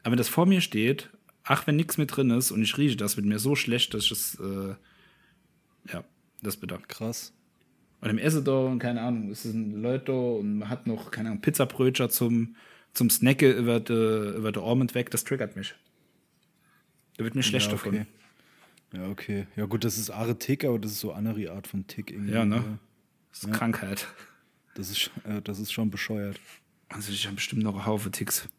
[0.01, 1.11] Aber wenn das vor mir steht,
[1.43, 4.05] ach, wenn nichts mehr drin ist und ich rieche das, wird mir so schlecht, dass
[4.05, 4.73] ich es, äh,
[5.93, 6.03] ja,
[6.41, 6.79] das bitter.
[6.87, 7.31] Krass.
[8.01, 11.11] Und im Essen da und keine Ahnung, es sind Leute da und man hat noch,
[11.11, 12.55] keine Ahnung, Pizzabrötchen zum,
[12.93, 15.75] zum Snacken über die, über Arm weg, das triggert mich.
[17.17, 17.93] Da wird mir schlecht ja, davon.
[17.93, 18.05] okay.
[18.93, 19.47] Ja, okay.
[19.55, 22.11] Ja, gut, das ist Are Tick, aber das ist so eine andere Art von Tick
[22.11, 22.33] irgendwie.
[22.33, 22.79] Ja, ne?
[23.31, 24.07] Das ist Krankheit.
[24.73, 26.39] Das ist, äh, das ist schon bescheuert.
[26.89, 28.49] Also ich habe bestimmt noch einen Haufen Ticks.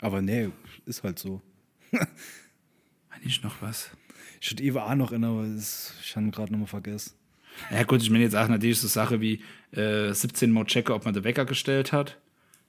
[0.00, 0.50] Aber nee,
[0.84, 1.40] ist halt so.
[3.10, 3.90] Eigentlich noch was.
[4.40, 7.14] Ich hatte Eva auch noch in, aber ich habe gerade nochmal vergessen.
[7.70, 9.42] Ja gut, ich meine jetzt auch natürlich so Sache wie
[9.72, 12.18] äh, 17 Mal checken, ob man den Wecker gestellt hat.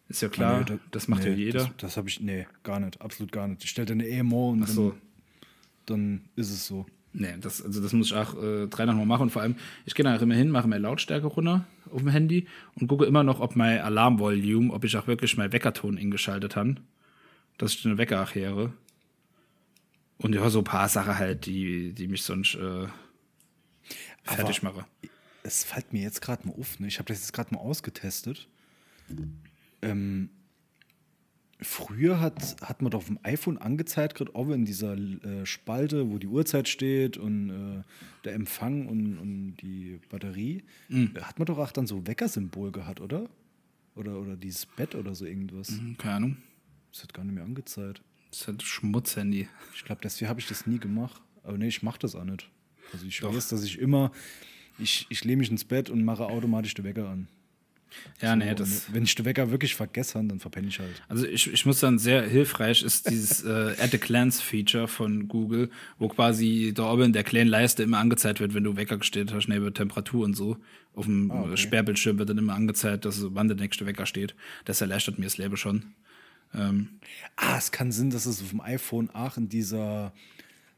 [0.09, 1.59] Ist ja klar, Nee, da- das macht ja nee, jeder.
[1.59, 3.63] Das, das habe ich, nee, gar nicht, absolut gar nicht.
[3.63, 4.95] Ich stelle deine Emo und so.
[5.85, 6.85] dann, dann ist es so.
[7.13, 9.23] Nee, das, also das muss ich auch äh, drei nochmal machen.
[9.23, 9.55] Und vor allem,
[9.85, 13.23] ich gehe da immer hin, mache meine Lautstärke runter auf dem Handy und gucke immer
[13.23, 16.75] noch, ob mein Alarmvolume, ob ich auch wirklich mein Weckerton eingeschaltet habe,
[17.57, 18.73] dass ich den Wecker auch höre.
[20.17, 22.87] Und ja, so ein paar Sachen halt, die, die mich sonst äh,
[24.23, 24.83] fertig machen.
[25.43, 26.87] Es fällt mir jetzt gerade mal auf, ne?
[26.87, 28.47] ich habe das jetzt gerade mal ausgetestet.
[29.81, 30.29] Ähm,
[31.59, 36.09] früher hat, hat man doch auf dem iPhone angezeigt, gerade auch in dieser äh, Spalte,
[36.09, 37.83] wo die Uhrzeit steht und äh,
[38.23, 41.11] der Empfang und, und die Batterie, Mhm.
[41.15, 43.29] äh, hat man doch auch dann so Weckersymbol gehabt, oder?
[43.95, 45.69] Oder, oder dieses Bett oder so irgendwas.
[45.69, 46.37] Hm, Keine Ahnung.
[46.91, 48.01] Das hat gar nicht mehr angezeigt.
[48.31, 49.47] Das ist halt Schmutzhandy.
[49.75, 51.21] Ich glaube, deswegen habe ich das nie gemacht.
[51.43, 52.49] Aber nee, ich mache das auch nicht.
[52.93, 54.11] Also ich weiß, dass ich immer,
[54.79, 57.27] ich, ich lehne mich ins Bett und mache automatisch den Wecker an.
[58.21, 58.91] Ja, nee, das.
[58.91, 61.03] Wenn ich den Wecker wirklich vergesse, dann verpenne ich halt.
[61.09, 65.27] Also ich, ich muss sagen, sehr hilfreich ist dieses äh, Add a Clans Feature von
[65.27, 65.69] Google,
[65.99, 69.31] wo quasi da oben in der kleinen Leiste immer angezeigt wird, wenn du Wecker gestellt
[69.31, 70.57] hast, neben Temperatur und so.
[70.95, 71.57] Auf dem Ah, okay.
[71.57, 74.33] Sperrbildschirm wird dann immer angezeigt, dass wann der nächste Wecker steht.
[74.65, 75.93] Das erleichtert mir das Leben schon.
[76.55, 76.89] Ähm,
[77.35, 80.13] Ah, es kann Sinn, dass es auf dem iPhone auch in dieser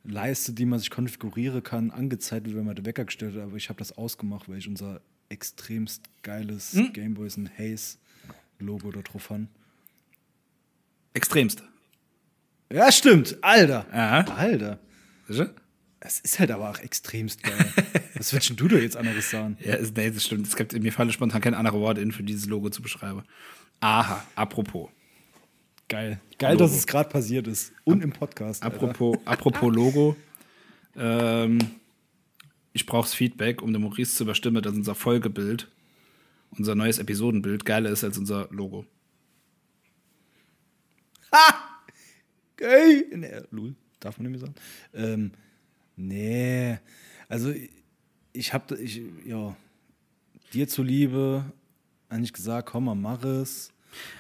[0.07, 3.41] Leiste, die man sich konfigurieren kann, angezeigt wird, wenn man den Wecker gestellt hat.
[3.43, 6.93] Aber ich habe das ausgemacht, weil ich unser extremst geiles Hm?
[6.93, 7.97] Gameboys and Haze
[8.59, 9.47] Logo da drauf habe.
[11.13, 11.63] extremst.
[12.71, 13.37] Ja, stimmt.
[13.41, 13.85] Alter.
[13.91, 14.21] Aha.
[14.35, 14.79] Alter.
[15.99, 17.53] Das ist halt aber auch extremst geil.
[18.15, 19.57] Was willst denn du da jetzt anderes sagen?
[19.63, 20.47] Ja, ist, nee, das stimmt.
[20.47, 23.23] Es gibt, mir fallen spontan kein anderer Wort in, für dieses Logo zu beschreiben.
[23.81, 24.89] Aha, apropos.
[25.87, 26.19] Geil.
[26.39, 26.63] Geil, Logo.
[26.65, 27.71] dass es gerade passiert ist.
[27.83, 28.63] Und im Podcast.
[28.63, 28.75] Alter.
[28.75, 30.15] Apropos, apropos Logo.
[30.95, 31.59] Ähm,
[32.73, 35.69] ich brauche Feedback, um dem Maurice zu überstimmen, dass unser Folgebild,
[36.51, 38.85] unser neues Episodenbild geiler ist als unser Logo.
[42.57, 43.05] Geil.
[43.13, 44.55] Nee, Lul, darf man nicht mehr sagen.
[44.93, 45.31] Ähm,
[45.97, 46.77] nee,
[47.27, 47.53] also
[48.33, 49.55] ich- habe, ich, ja,
[50.53, 51.45] dir zuliebe,
[52.09, 53.71] eigentlich gesagt, komm mal, mach es.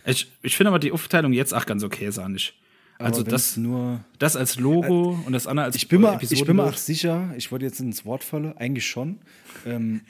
[0.05, 2.55] Ich, ich finde aber die Aufteilung jetzt auch ganz okay, sah nicht.
[2.97, 4.05] Also das, nur.
[4.19, 7.33] das als Logo und das andere als Ich bin, mal, ich bin mir auch sicher,
[7.35, 9.19] ich wollte jetzt ins Wort fallen, eigentlich schon.
[9.65, 10.01] Ähm,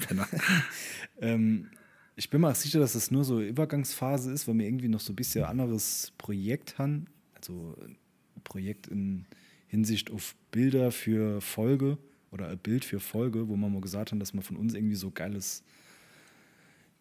[1.20, 1.68] ähm,
[2.16, 4.88] ich bin mir auch sicher, dass das nur so eine Übergangsphase ist, weil wir irgendwie
[4.88, 7.06] noch so ein bisschen anderes Projekt haben.
[7.34, 7.96] Also ein
[8.42, 9.26] Projekt in
[9.68, 11.96] Hinsicht auf Bilder für Folge
[12.32, 14.96] oder ein Bild für Folge, wo wir mal gesagt haben, dass man von uns irgendwie
[14.96, 15.62] so geiles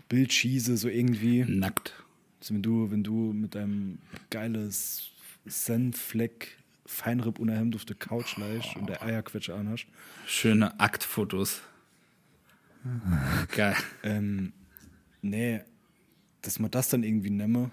[0.09, 1.43] Bild schieße, so irgendwie.
[1.43, 1.93] Nackt.
[2.39, 3.99] Also wenn du, wenn du mit deinem
[4.29, 5.09] geiles
[5.45, 9.85] Senfleck Feinripp ohne Hemd auf der Couch leist und der Eierquetsche anhast.
[10.25, 11.61] Schöne Aktfotos.
[13.53, 13.75] Geil.
[14.03, 14.53] Ähm,
[15.21, 15.61] nee,
[16.41, 17.71] dass man das dann irgendwie nehme.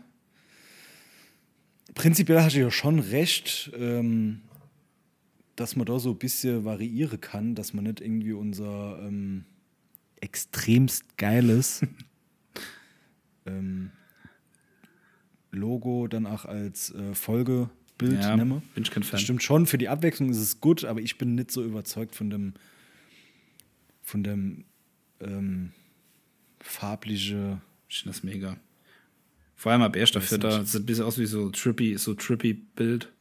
[1.94, 4.42] Prinzipiell hast du ja schon recht, ähm,
[5.54, 9.44] dass man da so ein bisschen variieren kann, dass man nicht irgendwie unser ähm,
[10.20, 11.86] extremst geiles
[13.46, 13.90] ähm,
[15.50, 17.70] Logo dann auch als äh, Folgebild
[18.22, 18.62] Ja, nehme.
[18.74, 19.12] bin ich kein Fan.
[19.12, 22.14] Das stimmt schon, für die Abwechslung ist es gut, aber ich bin nicht so überzeugt
[22.14, 22.54] von dem,
[24.02, 24.64] von dem
[25.20, 25.72] ähm,
[26.60, 27.60] farbliche.
[27.88, 28.56] Ich finde das mega.
[29.54, 30.58] Vor allem ab erster Weiß Vierter.
[30.60, 30.70] nicht.
[30.72, 33.12] Sieht ein bisschen aus wie so trippy, so trippy Bild.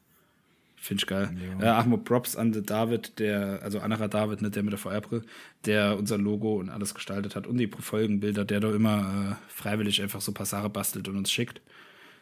[0.83, 1.29] Finde ich geil.
[1.61, 1.65] Ja.
[1.65, 5.21] Äh, Achmo, Props an David, der, also anderer David, nicht der mit der VR-Brille,
[5.63, 10.01] der unser Logo und alles gestaltet hat und die Folgenbilder, der da immer äh, freiwillig
[10.01, 11.61] einfach so Passare bastelt und uns schickt.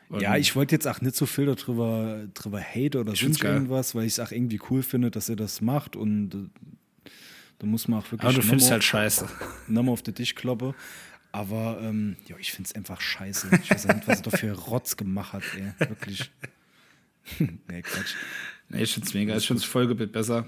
[0.10, 3.96] Und Ja, ich wollte jetzt auch nicht so viel darüber drüber hate oder sonst irgendwas,
[3.96, 7.10] weil ich es auch irgendwie cool finde, dass er das macht und äh,
[7.58, 9.28] da muss man auch wirklich Aber du findest halt scheiße.
[9.70, 10.76] nochmal auf den Tisch kloppen.
[11.32, 13.48] Aber ähm, ja, ich finde es einfach scheiße.
[13.64, 15.88] Ich weiß nicht, was er da für Rotz gemacht hat, ey.
[15.90, 16.30] Wirklich.
[17.40, 18.16] nee, Quatsch.
[18.70, 19.36] Nee, ich finde es mega.
[19.36, 20.48] Ich finde das Folgebild besser.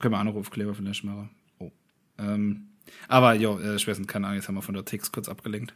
[0.00, 1.30] Können wir auch noch Aufkleber vielleicht machen.
[1.58, 1.70] Oh.
[2.18, 2.68] Ähm,
[3.08, 5.28] aber ja, äh, ich weiß nicht, keine Ahnung, jetzt haben wir von der Text kurz
[5.28, 5.74] abgelenkt.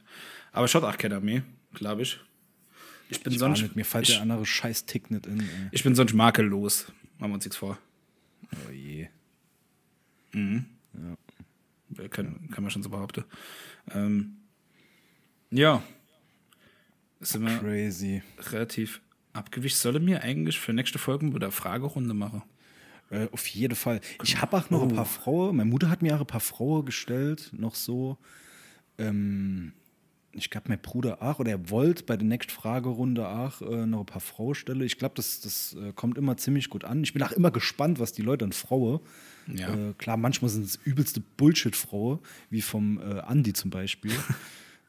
[0.53, 1.43] Aber schaut auch keiner mehr,
[1.75, 2.19] glaube ich.
[3.09, 3.63] Ich bin Ich sonst.
[3.63, 5.41] nicht, mir fällt ich, der andere scheiß Tick nicht in.
[5.41, 5.47] Ey.
[5.71, 6.91] ich bin sonst makellos.
[7.19, 7.79] Machen wir uns nichts vor.
[8.69, 9.09] Oh je.
[10.35, 13.25] Äh, Kann, kann man schon so behaupten.
[13.91, 14.39] Ähm,
[15.51, 15.83] ja.
[17.21, 18.23] Sind wir Crazy.
[18.51, 19.01] relativ
[19.33, 19.77] abgewicht.
[19.77, 22.43] Solle mir eigentlich für nächste Folgen wieder Fragerunde machen?
[23.11, 24.01] Äh, auf jeden Fall.
[24.23, 25.57] Ich habe auch noch ein paar Frauen.
[25.57, 28.19] Meine Mutter hat mir auch ein paar Frauen gestellt, noch so.
[28.99, 29.73] Ähm,
[30.35, 34.01] ich glaube, mein Bruder auch, oder er wollte bei der nächsten Fragerunde auch äh, noch
[34.01, 34.81] ein paar Frauen stellen.
[34.81, 37.03] Ich glaube, das, das äh, kommt immer ziemlich gut an.
[37.03, 39.01] Ich bin auch immer gespannt, was die Leute an Frauen.
[39.47, 39.75] Ja.
[39.75, 44.13] Äh, klar, manchmal sind es übelste Bullshit-Frauen, wie vom äh, Andi zum Beispiel.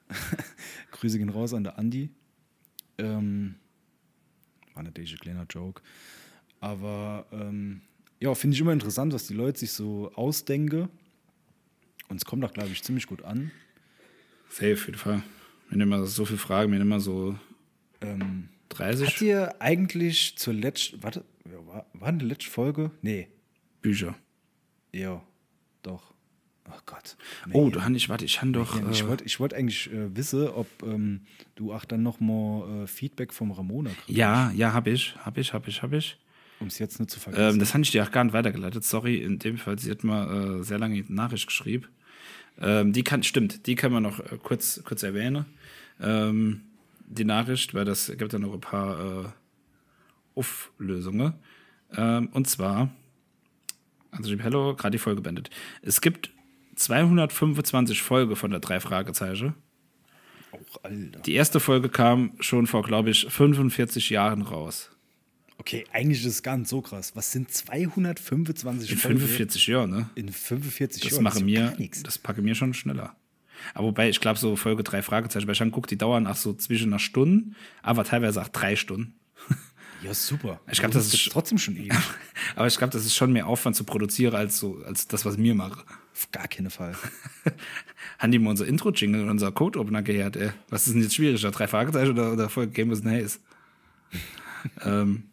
[0.92, 2.10] Grüße gehen raus an der Andi.
[2.98, 3.56] Ähm,
[4.76, 5.82] war natürlich ein kleiner Joke.
[6.60, 7.82] Aber ähm,
[8.20, 10.90] ja, finde ich immer interessant, was die Leute sich so ausdenken.
[12.10, 13.52] Und es kommt auch, glaube ich, ziemlich gut an.
[14.50, 15.24] Safe, auf jeden Fall.
[15.70, 17.38] Wenn immer so viele Fragen, mir immer so
[18.02, 22.92] Ähm, 30 hat ihr eigentlich zur letzten, warte, war, war die letzte Folge?
[23.02, 23.28] Nee,
[23.82, 24.16] Bücher.
[24.92, 25.24] ja,
[25.82, 26.13] doch.
[26.70, 27.18] Oh Gott.
[27.46, 27.54] Nee.
[27.56, 28.80] Oh, du Hanni, warte, ich habe doch.
[28.90, 31.22] Ich äh, wollte ich wollt eigentlich äh, wissen, ob ähm,
[31.56, 35.42] du auch dann noch mal äh, Feedback vom Ramona kriegst, ja, ja, habe ich, habe
[35.42, 36.18] ich, habe ich, habe ich.
[36.60, 37.56] um es jetzt nicht zu vergessen.
[37.56, 38.84] Ähm, das habe ich dir auch gar nicht weitergeleitet.
[38.86, 41.88] Sorry, in dem Fall, sie hat mal äh, sehr lange Nachricht geschrieben.
[42.62, 45.46] Ähm, die kann, stimmt, die kann man noch äh, kurz, kurz erwähnen.
[46.00, 46.62] Ähm,
[47.06, 49.28] die Nachricht, weil das gibt ja noch ein paar äh,
[50.36, 51.34] Auflösungen.
[51.96, 52.90] Ähm, und zwar,
[54.12, 55.50] also Hello, gerade die Folge beendet.
[55.82, 56.32] Es gibt
[56.76, 59.54] 225 Folge von der drei Fragezeichen.
[60.52, 61.20] Auch Alter.
[61.22, 64.90] Die erste Folge kam schon vor, glaube ich, 45 Jahren raus.
[65.58, 67.16] Okay, eigentlich ist es gar nicht so krass.
[67.16, 69.20] Was sind 225 In Folgen?
[69.20, 70.10] 45 Jahren, ne?
[70.16, 71.24] In 45 Das Jahren?
[71.24, 73.16] mache ist mir, das packe mir schon schneller.
[73.74, 76.90] Aber wobei, ich glaube, so Folge drei Fragezeichen, bei guckt, die dauern auch so zwischen
[76.90, 79.16] einer Stunde, aber teilweise auch drei Stunden.
[80.04, 80.60] Ja, super.
[80.70, 81.94] Ich glaub, Aber das ist trotzdem schon ewig.
[82.58, 85.38] Aber ich glaube, das ist schon mehr Aufwand zu produzieren, als so, als das, was
[85.38, 85.82] mir mache.
[86.24, 86.96] Auf gar keinen Fall.
[88.20, 90.52] Haben die mal unser Intro-Jingle und unser Code-Opener gehört, ey.
[90.70, 91.52] Was ist denn jetzt schwieriger?
[91.52, 93.40] Drei Fragezeichen oder, oder Folge Game of Haze?
[94.86, 95.24] ähm,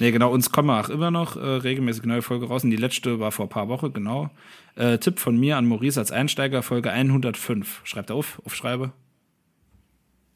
[0.00, 2.64] nee, genau, uns kommen auch immer noch äh, regelmäßig neue Folge raus.
[2.64, 4.30] Und die letzte war vor ein paar Wochen, genau.
[4.74, 7.82] Äh, Tipp von mir an Maurice als Einsteiger, Folge 105.
[7.84, 8.92] Schreibt auf, aufschreibe.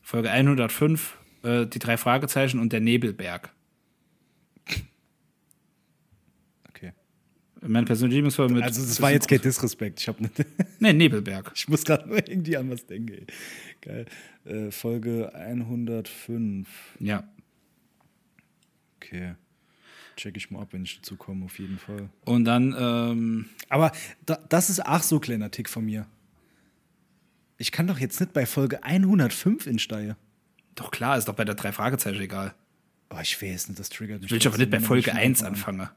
[0.03, 3.53] Folge 105, äh, die drei Fragezeichen und der Nebelberg.
[6.69, 6.93] Okay.
[7.63, 8.63] Meine persönliche Lieblingsfolge mit.
[8.63, 10.01] Also, das war jetzt kein Disrespekt.
[10.01, 10.33] Ich, hab nicht,
[10.81, 11.53] Nee, Nebelberg.
[11.55, 13.13] ich muss gerade nur irgendwie an was denken.
[13.13, 13.27] Ey.
[13.83, 14.07] Geil.
[14.45, 16.69] Äh, Folge 105.
[17.01, 17.25] Ja.
[18.97, 19.35] Okay.
[20.17, 22.09] Check ich mal ab, wenn ich dazu komme, auf jeden Fall.
[22.25, 23.93] Und dann, ähm, Aber
[24.27, 26.07] da, das ist auch so ein kleiner Tick von mir.
[27.59, 30.17] Ich kann doch jetzt nicht bei Folge 105 insteigen.
[30.75, 32.55] doch klar, ist doch bei der drei Fragezeichen egal.
[33.11, 34.31] Oh, ich weiß nicht, das triggert mich.
[34.31, 35.81] Will ich aber nicht bei Folge wenn ich 1 schon anfangen.
[35.81, 35.97] anfange.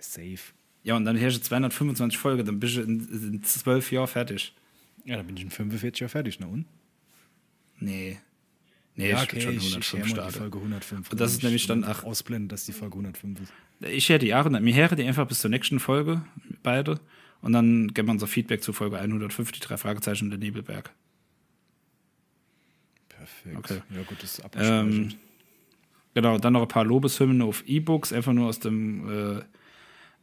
[0.00, 0.52] Safe.
[0.84, 4.54] Ja, und dann herrsche 225 Folgen, dann bist du in, in 12 Jahren fertig.
[5.04, 6.66] Ja, dann bin ich in 45 Jahren fertig, na und?
[7.80, 8.18] Nee.
[8.96, 10.38] Nee, Ja, ich bin schon ich, ich 105 höre mal die.
[10.38, 11.10] Folge 105.
[11.10, 13.52] Und das ist Ich nämlich dann ach- Ausblenden, dass die Folge 105 ist.
[13.80, 16.22] Ich hätte die Jahre, mir höre die einfach bis zur nächsten Folge,
[16.62, 17.00] beide.
[17.40, 20.90] Und dann geben wir unser Feedback zu Folge 105, die drei Fragezeichen und der Nebelberg.
[23.08, 23.56] Perfekt.
[23.58, 23.82] Okay.
[23.94, 25.12] Ja, gut, das ist Ähm,
[26.14, 29.42] genau, dann noch ein paar Lobeshymnen auf E-Books, einfach nur aus dem äh,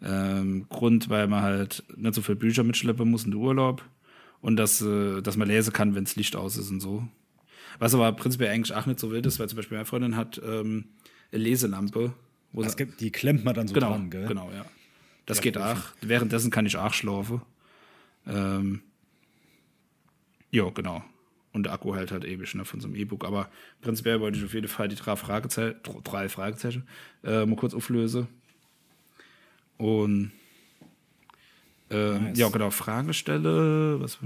[0.03, 3.83] ähm, Grund, weil man halt nicht so viele Bücher mitschleppen muss in den Urlaub
[4.41, 7.07] und dass, äh, dass man lesen kann, wenn das Licht aus ist und so.
[7.79, 10.41] Was aber prinzipiell eigentlich auch nicht so wild ist, weil zum Beispiel meine Freundin hat
[10.43, 10.85] ähm,
[11.31, 12.13] eine Leselampe.
[12.51, 14.27] Wo es gibt, die klemmt man dann so genau, dran, gell?
[14.27, 14.65] genau, ja.
[15.25, 15.77] Das Ja, geht auch.
[16.01, 17.41] Währenddessen kann ich auch schlafen.
[18.27, 18.81] Ähm,
[20.49, 21.03] ja, genau.
[21.53, 23.25] Und der Akku hält halt ewig ne, von so einem E-Book.
[23.25, 23.49] Aber
[23.81, 26.87] prinzipiell wollte ich auf jeden Fall die drei Fragezeichen, drei Fragezeichen
[27.23, 28.27] äh, mal kurz auflösen.
[29.81, 30.31] Und
[31.89, 32.37] ähm, Nice.
[32.37, 33.99] ja, genau, Fragestelle.
[33.99, 34.19] Was?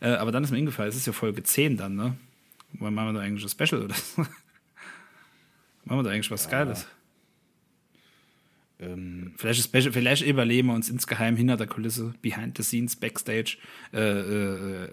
[0.00, 2.16] Äh, aber dann ist mir eingefallen, es ist ja Folge 10 dann, ne?
[2.74, 4.22] Wann machen wir da eigentlich ein Special oder so?
[5.84, 6.86] machen wir da eigentlich was Geiles?
[8.78, 12.94] Ähm, Vielleicht, ist Special, vielleicht überleben wir uns insgeheim hinter der Kulisse, behind the scenes,
[12.94, 13.58] backstage,
[13.92, 14.88] äh, äh, äh,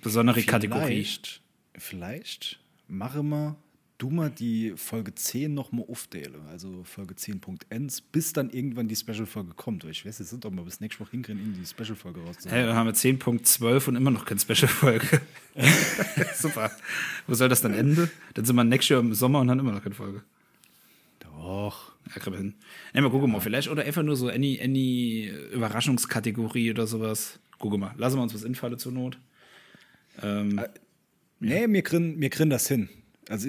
[0.00, 0.86] besondere Kategorie.
[0.86, 1.42] vielleicht,
[1.76, 3.56] vielleicht mache mal
[4.02, 6.40] du mal die Folge 10 nochmal aufdele.
[6.50, 9.84] Also Folge 10.1, bis dann irgendwann die Special-Folge kommt.
[9.84, 12.26] Weil ich weiß jetzt nicht, ob wir bis nächste Woche hinkriegen, irgendwie die Special-Folge Hey,
[12.28, 12.66] rauszuholen.
[12.66, 15.20] dann haben wir 10.12 und immer noch keine Special-Folge.
[16.34, 16.70] Super.
[17.26, 18.10] Wo soll das dann enden?
[18.34, 20.22] Dann sind wir nächstes Jahr im Sommer und dann immer noch keine Folge.
[21.20, 21.92] Doch.
[22.08, 22.54] Ja, kriegen wir hin.
[22.94, 23.40] Nee, mal gucken mal.
[23.40, 27.38] Vielleicht oder einfach nur so any, any Überraschungskategorie oder sowas.
[27.58, 27.94] Gucken mal.
[27.96, 29.18] Lassen wir uns was infallen zur Not.
[30.22, 30.60] Ähm,
[31.44, 32.88] Nee, wir kriegen, wir kriegen das hin.
[33.28, 33.48] Also,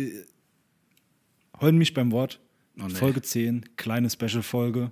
[1.62, 2.39] holen mich beim Wort.
[2.80, 2.93] Oh, nee.
[2.93, 4.91] Folge 10, kleine Special-Folge.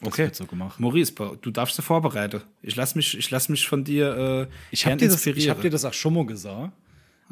[0.00, 0.30] Das okay.
[0.32, 0.46] so.
[0.78, 2.42] Maurice, du darfst dir vorbereiten.
[2.62, 5.60] Ich lass mich, ich lass mich von dir äh, Ich habe dir, das- ich hab
[5.60, 6.72] dir das auch schon mal gesagt,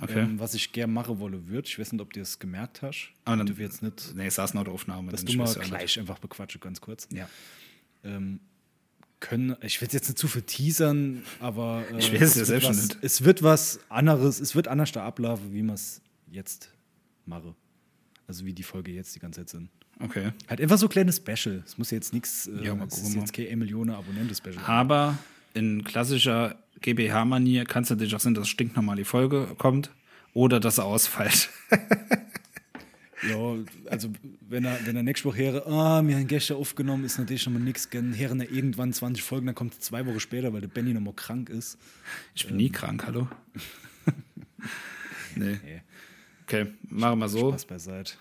[0.00, 0.18] Okay.
[0.20, 1.68] ähm, was ich gern machen wolle würde.
[1.68, 3.10] Ich weiß nicht, ob du es gemerkt hast.
[3.24, 5.12] Aber dann- du jetzt nicht, Nee, es saß noch der Aufnahme.
[5.12, 7.06] dass du ich mal gleich einfach bequatsche, ganz kurz.
[7.12, 7.28] Ja.
[8.02, 8.40] Ähm,
[9.20, 12.46] können, ich will jetzt nicht zu viel teasern, aber äh, Ich weiß es ja wird
[12.48, 12.98] selbst was, nicht.
[13.02, 16.70] es wird was anderes, es wird anders da ablaufen, wie man es jetzt
[17.26, 17.54] mache.
[18.26, 19.70] Also wie die Folge jetzt die ganze Zeit sind.
[20.00, 20.32] Okay.
[20.48, 21.62] Halt einfach so ein kleines Special.
[21.64, 24.58] Es muss jetzt nichts, äh, Ja, mal es ist jetzt kein 1 Millionen Abonnenten-Special.
[24.66, 25.16] Aber
[25.54, 29.90] in klassischer GBH-Manier kann es natürlich auch sein, dass stinknormal die Folge kommt
[30.34, 31.48] oder dass er ausfällt.
[33.28, 33.56] Ja,
[33.90, 34.12] also
[34.48, 37.54] wenn er, wenn er nächste Woche höre, ah, wir haben gestern aufgenommen, ist natürlich schon
[37.54, 37.90] mal nichts.
[37.90, 40.92] Gern hören er irgendwann 20 Folgen, dann kommt er zwei Wochen später, weil der Benny
[40.92, 41.78] noch mal krank ist.
[42.34, 43.28] Ich bin nie krank, hallo?
[45.34, 45.58] nee.
[45.64, 45.82] Nee,
[46.46, 47.50] Okay, machen wir so.
[47.50, 48.12] Spaß beiseite.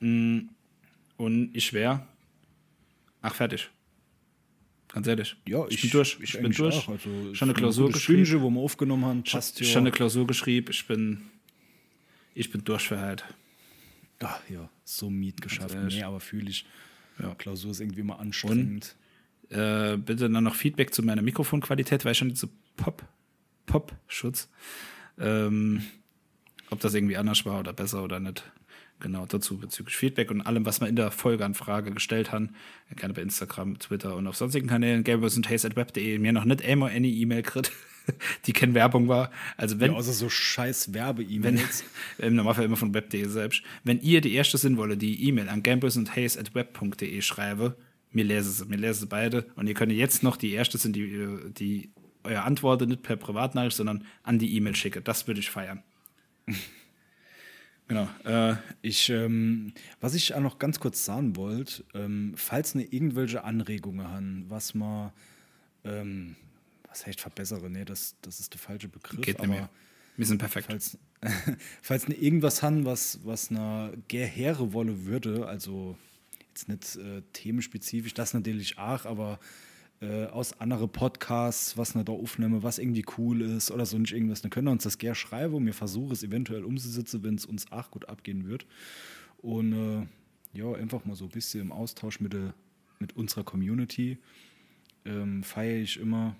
[0.00, 2.06] Und ich wäre.
[3.22, 3.70] Ach, fertig.
[4.88, 5.36] Ganz ehrlich.
[5.46, 6.18] Ja, ich, bin durch.
[6.20, 6.76] Ich, bin eigentlich durch.
[6.76, 6.88] auch.
[6.88, 8.26] Also, schon eine Klausur gute geschrieben.
[8.26, 9.72] Stündchen, wo wir aufgenommen haben, passt Schon, ja.
[9.72, 10.68] schon eine Klausur geschrieben.
[10.70, 11.22] Ich bin.
[12.34, 13.24] Ich bin durch für heute.
[14.20, 15.76] Ah, ja, so Miet geschafft.
[15.88, 16.66] Nee, aber fühle ich.
[17.18, 17.34] Ja.
[17.34, 18.96] Klausur ist irgendwie immer anstrengend.
[19.48, 23.02] Äh, bitte dann noch Feedback zu meiner Mikrofonqualität, weil ich schon diese Pop,
[23.66, 24.48] Pop-Schutz.
[25.18, 25.82] Ähm,
[26.70, 28.44] ob das irgendwie anders war oder besser oder nicht.
[29.00, 32.42] Genau, dazu bezüglich Feedback und allem, was man in der Folge an Frage gestellt hat.
[32.96, 35.04] Gerne bei Instagram, Twitter und auf sonstigen Kanälen.
[35.04, 36.18] Gamers und at web.de.
[36.18, 37.72] Mir noch nicht einmal eine E-Mail kriegt,
[38.46, 39.30] die keine Werbung war.
[39.56, 39.92] Also wenn.
[39.92, 41.84] Ja, außer so scheiß Werbe-E-Mails.
[42.18, 43.62] im Normalfall immer von web.de selbst.
[43.84, 47.76] Wenn ihr die erste sind wolle, die E-Mail an gamblers und at web.de schreibe,
[48.12, 49.46] mir lese sie, mir lese sie beide.
[49.56, 51.26] Und ihr könnt jetzt noch die erste sind, die,
[51.58, 51.90] die
[52.22, 55.00] euer Antworten nicht per Privatnachricht, sondern an die E-Mail schicke.
[55.00, 55.82] Das würde ich feiern.
[57.88, 58.08] genau.
[58.24, 63.44] Äh, Ich, ähm, was ich auch noch ganz kurz sagen wollte, ähm, falls ne irgendwelche
[63.44, 65.12] Anregungen haben, was man,
[65.84, 66.36] ähm,
[66.88, 69.70] was heißt verbessere, nee, das, das ist der falsche Begriff, geht nicht mehr.
[70.16, 70.66] Wir sind perfekt.
[70.66, 70.98] falls,
[71.82, 75.96] falls ne irgendwas haben, was, was einer Gerhere wolle würde, also
[76.48, 79.38] jetzt nicht äh, themenspezifisch, das natürlich auch, aber
[80.00, 84.12] äh, aus anderen Podcasts, was ne da aufnehme, was irgendwie cool ist oder so nicht
[84.12, 87.34] irgendwas, dann können wir uns das gerne schreiben und wir versuchen es eventuell umzusetzen, wenn
[87.34, 88.66] es uns auch gut abgehen wird.
[89.38, 90.06] Und äh,
[90.58, 92.54] ja, einfach mal so ein bisschen im Austausch mit, der,
[92.98, 94.18] mit unserer Community
[95.04, 96.36] ähm, feiere ich immer.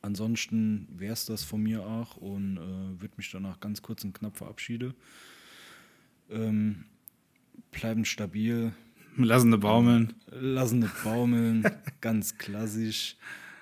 [0.00, 4.14] Ansonsten wäre es das von mir auch und äh, würde mich danach ganz kurz und
[4.14, 4.94] knapp verabschieden.
[6.30, 6.84] Ähm,
[7.70, 8.72] bleiben stabil,
[9.16, 10.14] Lassen eine baumeln.
[10.30, 11.64] lassen nicht baumeln,
[12.00, 13.16] ganz klassisch.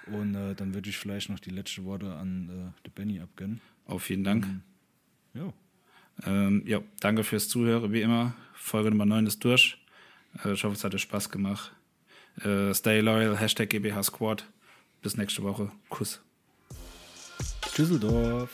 [0.06, 3.60] Und äh, dann würde ich vielleicht noch die letzten Worte an äh, den Benny abgeben.
[3.86, 4.46] Auf vielen Dank.
[5.34, 5.52] Ja.
[6.26, 8.34] Ähm, ja, danke fürs Zuhören, wie immer.
[8.54, 9.78] Folge Nummer 9 ist durch.
[10.44, 11.72] Äh, ich hoffe, es hat euch Spaß gemacht.
[12.42, 14.44] Äh, stay loyal, Hashtag GBH Squad.
[15.02, 15.70] Bis nächste Woche.
[15.88, 16.20] Kuss.
[17.76, 18.50] Düsseldorf.